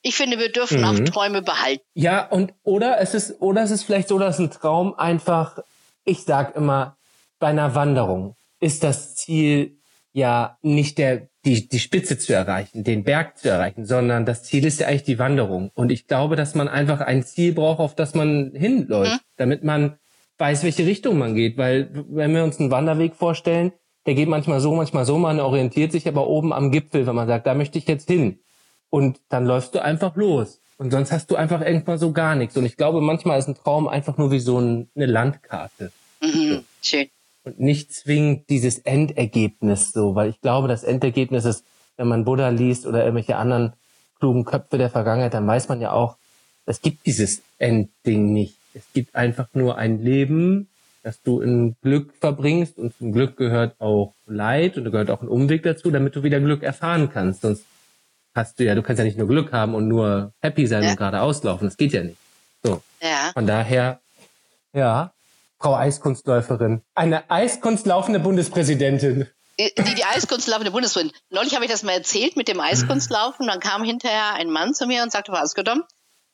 Ich 0.02 0.16
finde, 0.16 0.38
wir 0.38 0.50
dürfen 0.50 0.80
mhm. 0.80 0.84
auch 0.84 0.98
Träume 1.00 1.42
behalten. 1.42 1.84
Ja, 1.94 2.26
und 2.26 2.54
oder 2.62 3.00
es 3.00 3.14
ist, 3.14 3.40
oder 3.40 3.62
es 3.62 3.70
ist 3.70 3.84
vielleicht 3.84 4.08
so, 4.08 4.18
dass 4.18 4.38
ein 4.38 4.50
Traum 4.50 4.94
einfach, 4.94 5.58
ich 6.04 6.24
sag 6.24 6.56
immer, 6.56 6.96
bei 7.38 7.48
einer 7.48 7.74
Wanderung 7.74 8.36
ist 8.60 8.82
das 8.82 9.14
Ziel 9.14 9.78
ja 10.12 10.58
nicht 10.62 10.98
der 10.98 11.28
die, 11.48 11.68
die 11.68 11.78
Spitze 11.78 12.18
zu 12.18 12.34
erreichen, 12.34 12.84
den 12.84 13.04
Berg 13.04 13.38
zu 13.38 13.48
erreichen, 13.48 13.86
sondern 13.86 14.26
das 14.26 14.42
Ziel 14.42 14.64
ist 14.66 14.80
ja 14.80 14.88
eigentlich 14.88 15.04
die 15.04 15.18
Wanderung. 15.18 15.70
Und 15.74 15.90
ich 15.90 16.06
glaube, 16.06 16.36
dass 16.36 16.54
man 16.54 16.68
einfach 16.68 17.00
ein 17.00 17.22
Ziel 17.22 17.54
braucht, 17.54 17.80
auf 17.80 17.94
das 17.94 18.14
man 18.14 18.52
hinläuft, 18.54 19.12
mhm. 19.12 19.18
damit 19.36 19.64
man 19.64 19.98
weiß, 20.38 20.62
welche 20.64 20.86
Richtung 20.86 21.18
man 21.18 21.34
geht. 21.34 21.56
Weil 21.56 21.90
wenn 22.10 22.34
wir 22.34 22.44
uns 22.44 22.60
einen 22.60 22.70
Wanderweg 22.70 23.14
vorstellen, 23.14 23.72
der 24.06 24.14
geht 24.14 24.28
manchmal 24.28 24.60
so, 24.60 24.74
manchmal 24.74 25.04
so, 25.04 25.18
man 25.18 25.40
orientiert 25.40 25.92
sich 25.92 26.06
aber 26.06 26.26
oben 26.28 26.52
am 26.52 26.70
Gipfel, 26.70 27.06
wenn 27.06 27.14
man 27.14 27.28
sagt, 27.28 27.46
da 27.46 27.54
möchte 27.54 27.78
ich 27.78 27.86
jetzt 27.86 28.08
hin. 28.08 28.40
Und 28.90 29.20
dann 29.28 29.46
läufst 29.46 29.74
du 29.74 29.82
einfach 29.82 30.16
los. 30.16 30.60
Und 30.78 30.92
sonst 30.92 31.10
hast 31.10 31.30
du 31.30 31.36
einfach 31.36 31.60
irgendwann 31.60 31.98
so 31.98 32.12
gar 32.12 32.36
nichts. 32.36 32.56
Und 32.56 32.64
ich 32.64 32.76
glaube, 32.76 33.00
manchmal 33.00 33.38
ist 33.38 33.48
ein 33.48 33.56
Traum 33.56 33.88
einfach 33.88 34.16
nur 34.16 34.30
wie 34.30 34.38
so 34.38 34.58
ein, 34.58 34.88
eine 34.94 35.06
Landkarte. 35.06 35.92
Mhm, 36.20 36.64
schön. 36.82 37.08
Und 37.44 37.58
nicht 37.58 37.92
zwingend 37.92 38.48
dieses 38.48 38.78
Endergebnis 38.78 39.92
so, 39.92 40.14
weil 40.14 40.30
ich 40.30 40.40
glaube, 40.40 40.68
das 40.68 40.84
Endergebnis 40.84 41.44
ist, 41.44 41.64
wenn 41.96 42.08
man 42.08 42.24
Buddha 42.24 42.50
liest 42.50 42.86
oder 42.86 43.00
irgendwelche 43.00 43.36
anderen 43.36 43.72
klugen 44.20 44.44
Köpfe 44.44 44.78
der 44.78 44.90
Vergangenheit, 44.90 45.34
dann 45.34 45.46
weiß 45.46 45.68
man 45.68 45.80
ja 45.80 45.92
auch, 45.92 46.16
es 46.66 46.80
gibt 46.80 47.06
dieses 47.06 47.42
Endding 47.58 48.32
nicht. 48.32 48.56
Es 48.74 48.84
gibt 48.92 49.14
einfach 49.16 49.48
nur 49.54 49.78
ein 49.78 50.02
Leben, 50.02 50.68
das 51.02 51.22
du 51.22 51.40
in 51.40 51.76
Glück 51.82 52.12
verbringst 52.20 52.78
und 52.78 52.96
zum 52.96 53.12
Glück 53.12 53.36
gehört 53.36 53.80
auch 53.80 54.14
Leid 54.26 54.76
und 54.76 54.84
da 54.84 54.90
gehört 54.90 55.10
auch 55.10 55.22
ein 55.22 55.28
Umweg 55.28 55.62
dazu, 55.62 55.90
damit 55.90 56.14
du 56.14 56.22
wieder 56.22 56.40
Glück 56.40 56.62
erfahren 56.62 57.08
kannst. 57.10 57.40
Sonst 57.40 57.64
hast 58.34 58.58
du 58.58 58.64
ja, 58.64 58.74
du 58.74 58.82
kannst 58.82 58.98
ja 58.98 59.04
nicht 59.04 59.18
nur 59.18 59.28
Glück 59.28 59.52
haben 59.52 59.74
und 59.74 59.88
nur 59.88 60.32
happy 60.40 60.66
sein 60.66 60.82
ja. 60.82 60.90
und 60.90 60.96
gerade 60.96 61.20
auslaufen. 61.20 61.66
Das 61.66 61.76
geht 61.76 61.92
ja 61.92 62.02
nicht. 62.02 62.18
So. 62.62 62.82
Ja. 63.00 63.30
Von 63.32 63.46
daher, 63.46 64.00
ja, 64.72 65.12
Frau 65.60 65.74
Eiskunstläuferin. 65.74 66.82
Eine 66.94 67.28
eiskunstlaufende 67.30 68.20
Bundespräsidentin. 68.20 69.28
Die, 69.58 69.72
die 69.76 70.04
Eiskunstlaufende 70.04 70.70
Bundespräsidentin. 70.70 71.20
Neulich 71.30 71.54
habe 71.54 71.64
ich 71.64 71.70
das 71.70 71.82
mal 71.82 71.92
erzählt 71.92 72.36
mit 72.36 72.46
dem 72.46 72.60
Eiskunstlaufen. 72.60 73.48
Dann 73.48 73.58
kam 73.58 73.82
hinterher 73.82 74.34
ein 74.34 74.50
Mann 74.50 74.74
zu 74.74 74.86
mir 74.86 75.02
und 75.02 75.10
sagte, 75.10 75.32
was 75.32 75.54
genommen? 75.54 75.82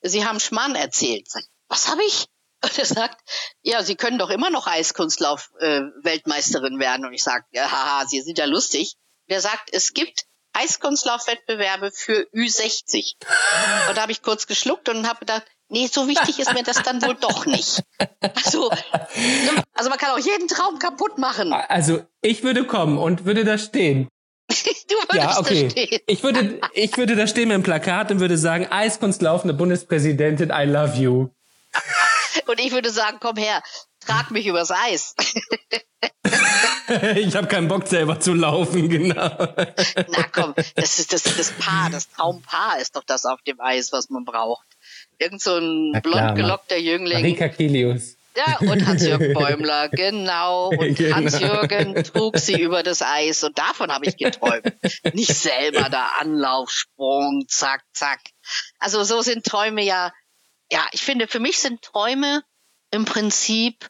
Sie 0.03 0.27
haben 0.27 0.41
Schmarrn 0.41 0.75
erzählt. 0.75 1.27
Was 1.69 1.91
habe 1.91 2.03
ich? 2.07 2.27
Und 2.63 2.79
er 2.79 2.85
sagt, 2.85 3.19
ja, 3.63 3.83
Sie 3.83 3.95
können 3.95 4.19
doch 4.19 4.29
immer 4.31 4.51
noch 4.51 4.67
Eiskunstlauf-Weltmeisterin 4.67 6.77
äh, 6.77 6.79
werden. 6.79 7.07
Und 7.07 7.15
ich 7.15 7.23
sage, 7.23 7.45
ja, 7.53 7.71
haha, 7.71 8.05
Sie 8.07 8.21
sind 8.21 8.39
ja 8.39 8.47
lustig. 8.47 8.97
Der 9.31 9.41
sagt, 9.41 9.71
es 9.73 9.95
gibt 9.95 10.25
Eiskunstlaufwettbewerbe 10.55 11.91
für 11.93 12.27
Ü60. 12.35 13.15
Und 13.89 13.97
da 13.97 14.03
habe 14.03 14.13
ich 14.13 14.23
kurz 14.23 14.47
geschluckt 14.47 14.89
und 14.89 15.09
habe 15.09 15.21
gedacht, 15.21 15.45
nee, 15.69 15.87
so 15.87 16.09
wichtig 16.09 16.39
ist 16.39 16.55
mir 16.55 16.63
das 16.63 16.83
dann 16.83 17.03
wohl 17.03 17.17
doch 17.17 17.47
nicht. 17.47 17.83
Also, 18.21 18.71
also 19.75 19.91
man 19.91 19.99
kann 19.99 20.11
auch 20.11 20.19
jeden 20.19 20.49
Traum 20.49 20.79
kaputt 20.79 21.19
machen. 21.19 21.53
Also 21.53 22.03
ich 22.21 22.43
würde 22.43 22.65
kommen 22.65 22.99
und 22.99 23.25
würde 23.25 23.45
da 23.45 23.59
stehen. 23.59 24.09
du 24.49 24.55
würdest 24.55 25.15
ja, 25.15 25.39
okay. 25.39 25.65
da 25.65 25.71
stehen. 25.71 26.01
Ich 26.07 26.23
würde, 26.23 26.61
ich 26.75 26.97
würde 26.97 27.17
da 27.17 27.27
stehen 27.27 27.49
mit 27.49 27.57
dem 27.57 27.63
Plakat 27.63 28.11
und 28.11 28.21
würde 28.21 28.37
sagen, 28.37 28.67
Eiskunstlaufende 28.71 29.55
Bundespräsidentin, 29.55 30.51
I 30.51 30.65
love 30.65 30.97
you. 30.97 31.29
Und 32.47 32.61
ich 32.61 32.73
würde 32.73 32.91
sagen, 32.91 33.19
komm 33.21 33.37
her, 33.37 33.63
trag 34.01 34.31
mich 34.31 34.47
übers 34.47 34.71
Eis. 34.71 35.15
ich 37.17 37.35
habe 37.37 37.47
keinen 37.47 37.69
Bock 37.69 37.87
selber 37.87 38.21
zu 38.21 38.35
laufen, 38.35 38.89
genau. 38.89 39.15
Na 39.17 40.23
komm, 40.33 40.55
das 40.75 40.99
ist 40.99 41.13
das, 41.13 41.23
das 41.23 41.51
Paar, 41.53 41.91
das 41.91 42.11
Traumpaar 42.11 42.79
ist 42.81 42.97
doch 42.97 43.05
das 43.05 43.25
auf 43.25 43.41
dem 43.43 43.61
Eis, 43.61 43.93
was 43.93 44.11
man 44.11 44.25
braucht. 44.25 44.67
Irgend 45.19 45.41
so 45.41 45.57
ein 45.57 46.01
blond 46.03 46.35
gelockter 46.37 46.77
Jüngling. 46.77 47.21
Marika 47.21 47.49
Kilius. 47.49 48.17
Ja, 48.37 48.59
und 48.59 48.85
Hans-Jürgen 48.85 49.33
Bäumler, 49.35 49.89
genau. 49.89 50.71
Und 50.71 50.97
genau. 50.97 51.17
Hans-Jürgen 51.17 52.03
trug 52.03 52.39
sie 52.39 52.61
über 52.61 52.83
das 52.83 53.01
Eis 53.01 53.45
und 53.45 53.57
davon 53.59 53.93
habe 53.93 54.07
ich 54.07 54.17
geträumt. 54.17 54.73
Nicht 55.13 55.35
selber 55.35 55.89
da 55.89 56.09
Anlaufsprung, 56.21 57.45
zack, 57.49 57.83
zack. 57.93 58.21
Also 58.81 59.05
so 59.05 59.23
sind 59.23 59.45
Träume 59.45 59.85
ja, 59.85 60.13
ja, 60.71 60.87
ich 60.93 61.03
finde, 61.03 61.29
für 61.29 61.41
mich 61.41 61.59
sind 61.59 61.83
Träume 61.83 62.43
im 62.91 63.05
Prinzip 63.05 63.89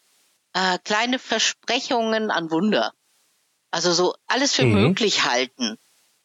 äh, 0.54 0.78
kleine 0.84 1.18
Versprechungen 1.18 2.30
an 2.30 2.50
Wunder. 2.50 2.92
Also 3.70 3.92
so 3.92 4.14
alles 4.26 4.54
für 4.54 4.64
mhm. 4.64 4.74
möglich 4.74 5.24
halten, 5.24 5.76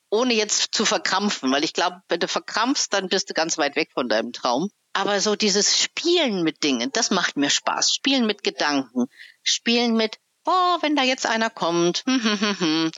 ohne 0.09 0.33
jetzt 0.33 0.73
zu 0.73 0.85
verkrampfen, 0.85 1.51
weil 1.51 1.63
ich 1.63 1.73
glaube, 1.73 2.01
wenn 2.07 2.19
du 2.19 2.27
verkrampfst, 2.27 2.93
dann 2.93 3.09
bist 3.09 3.29
du 3.29 3.33
ganz 3.33 3.57
weit 3.57 3.75
weg 3.75 3.91
von 3.93 4.07
deinem 4.07 4.33
Traum. 4.33 4.69
Aber 4.93 5.19
so 5.21 5.35
dieses 5.35 5.77
Spielen 5.79 6.43
mit 6.43 6.63
Dingen, 6.63 6.91
das 6.91 7.11
macht 7.11 7.37
mir 7.37 7.49
Spaß. 7.49 7.93
Spielen 7.93 8.25
mit 8.25 8.43
Gedanken, 8.43 9.07
spielen 9.43 9.95
mit, 9.95 10.17
oh, 10.45 10.77
wenn 10.81 10.95
da 10.95 11.03
jetzt 11.03 11.25
einer 11.25 11.49
kommt. 11.49 12.03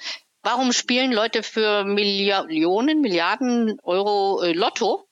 Warum 0.44 0.74
spielen 0.74 1.12
Leute 1.12 1.44
für 1.44 1.84
Millionen, 1.84 3.02
Milliarden 3.02 3.80
Euro 3.84 4.42
äh, 4.42 4.54
Lotto? 4.54 5.08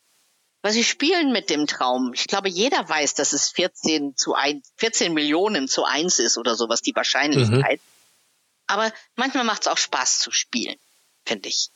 Weil 0.61 0.73
sie 0.73 0.83
spielen 0.83 1.31
mit 1.31 1.49
dem 1.49 1.67
Traum. 1.67 2.11
Ich 2.13 2.27
glaube, 2.27 2.49
jeder 2.49 2.87
weiß, 2.87 3.13
dass 3.13 3.31
es 3.31 3.49
14 3.49 4.17
zu 4.17 4.33
1, 4.33 4.71
14 4.75 5.13
Millionen 5.13 5.67
zu 5.67 5.85
1 5.85 6.19
ist 6.19 6.37
oder 6.37 6.55
sowas, 6.55 6.81
die 6.81 6.95
Wahrscheinlichkeit. 6.95 7.79
Mhm. 7.79 7.89
Aber 8.67 8.91
manchmal 9.15 9.45
macht 9.45 9.61
es 9.61 9.67
auch 9.67 9.77
Spaß 9.77 10.19
zu 10.19 10.31
spielen, 10.31 10.75
finde 11.25 11.49
ich. 11.49 11.69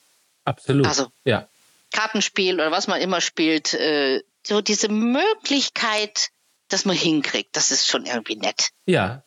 Absolut. 0.43 0.86
Also, 0.86 1.08
ja. 1.24 1.48
Kartenspiel 1.91 2.56
oder 2.56 2.72
was 2.72 2.88
man 2.88 3.00
immer 3.00 3.22
spielt, 3.22 3.74
äh, 3.74 4.22
so 4.46 4.62
diese 4.62 4.89
Möglichkeit, 4.89 6.30
dass 6.67 6.86
man 6.86 6.96
hinkriegt, 6.96 7.56
das 7.56 7.72
ist 7.72 7.88
schon 7.88 8.06
irgendwie 8.06 8.36
nett. 8.36 8.69
Ja, 8.86 9.24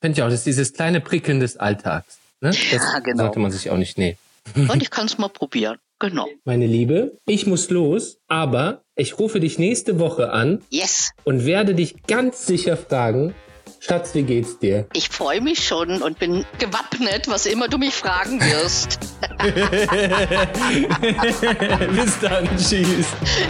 finde 0.00 0.18
ich 0.18 0.22
auch. 0.22 0.28
Das 0.28 0.40
ist 0.40 0.46
dieses 0.46 0.72
kleine 0.72 1.00
Prickeln 1.00 1.40
des 1.40 1.56
Alltags. 1.56 2.18
Ne? 2.40 2.50
Das 2.70 2.70
ja, 2.70 2.98
genau. 3.00 3.24
sollte 3.24 3.38
man 3.40 3.50
sich 3.50 3.70
auch 3.70 3.76
nicht 3.76 3.98
nehmen. 3.98 4.18
Und 4.54 4.82
ich 4.82 4.90
kann 4.90 5.06
es 5.06 5.18
mal 5.18 5.28
probieren. 5.28 5.78
Genau. 6.04 6.28
Meine 6.44 6.66
Liebe, 6.66 7.16
ich 7.24 7.46
muss 7.46 7.70
los, 7.70 8.18
aber 8.28 8.82
ich 8.94 9.18
rufe 9.18 9.40
dich 9.40 9.58
nächste 9.58 9.98
Woche 9.98 10.32
an. 10.32 10.62
Yes. 10.68 11.12
Und 11.24 11.46
werde 11.46 11.74
dich 11.74 12.02
ganz 12.06 12.44
sicher 12.44 12.76
fragen, 12.76 13.34
Schatz, 13.80 14.14
wie 14.14 14.22
geht's 14.22 14.58
dir? 14.58 14.86
Ich 14.92 15.08
freue 15.08 15.40
mich 15.40 15.66
schon 15.66 16.02
und 16.02 16.18
bin 16.18 16.44
gewappnet, 16.58 17.26
was 17.26 17.46
immer 17.46 17.68
du 17.68 17.78
mich 17.78 17.94
fragen 17.94 18.38
wirst. 18.38 18.98
Bis 21.96 22.20
dann, 22.20 22.46
tschüss. 22.58 23.06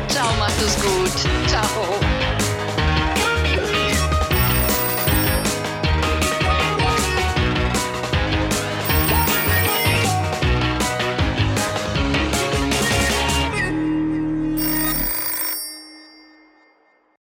Ciao, 0.07 0.33
macht 0.39 0.63
es 0.63 0.81
gut. 0.81 1.11
Ciao. 1.49 2.14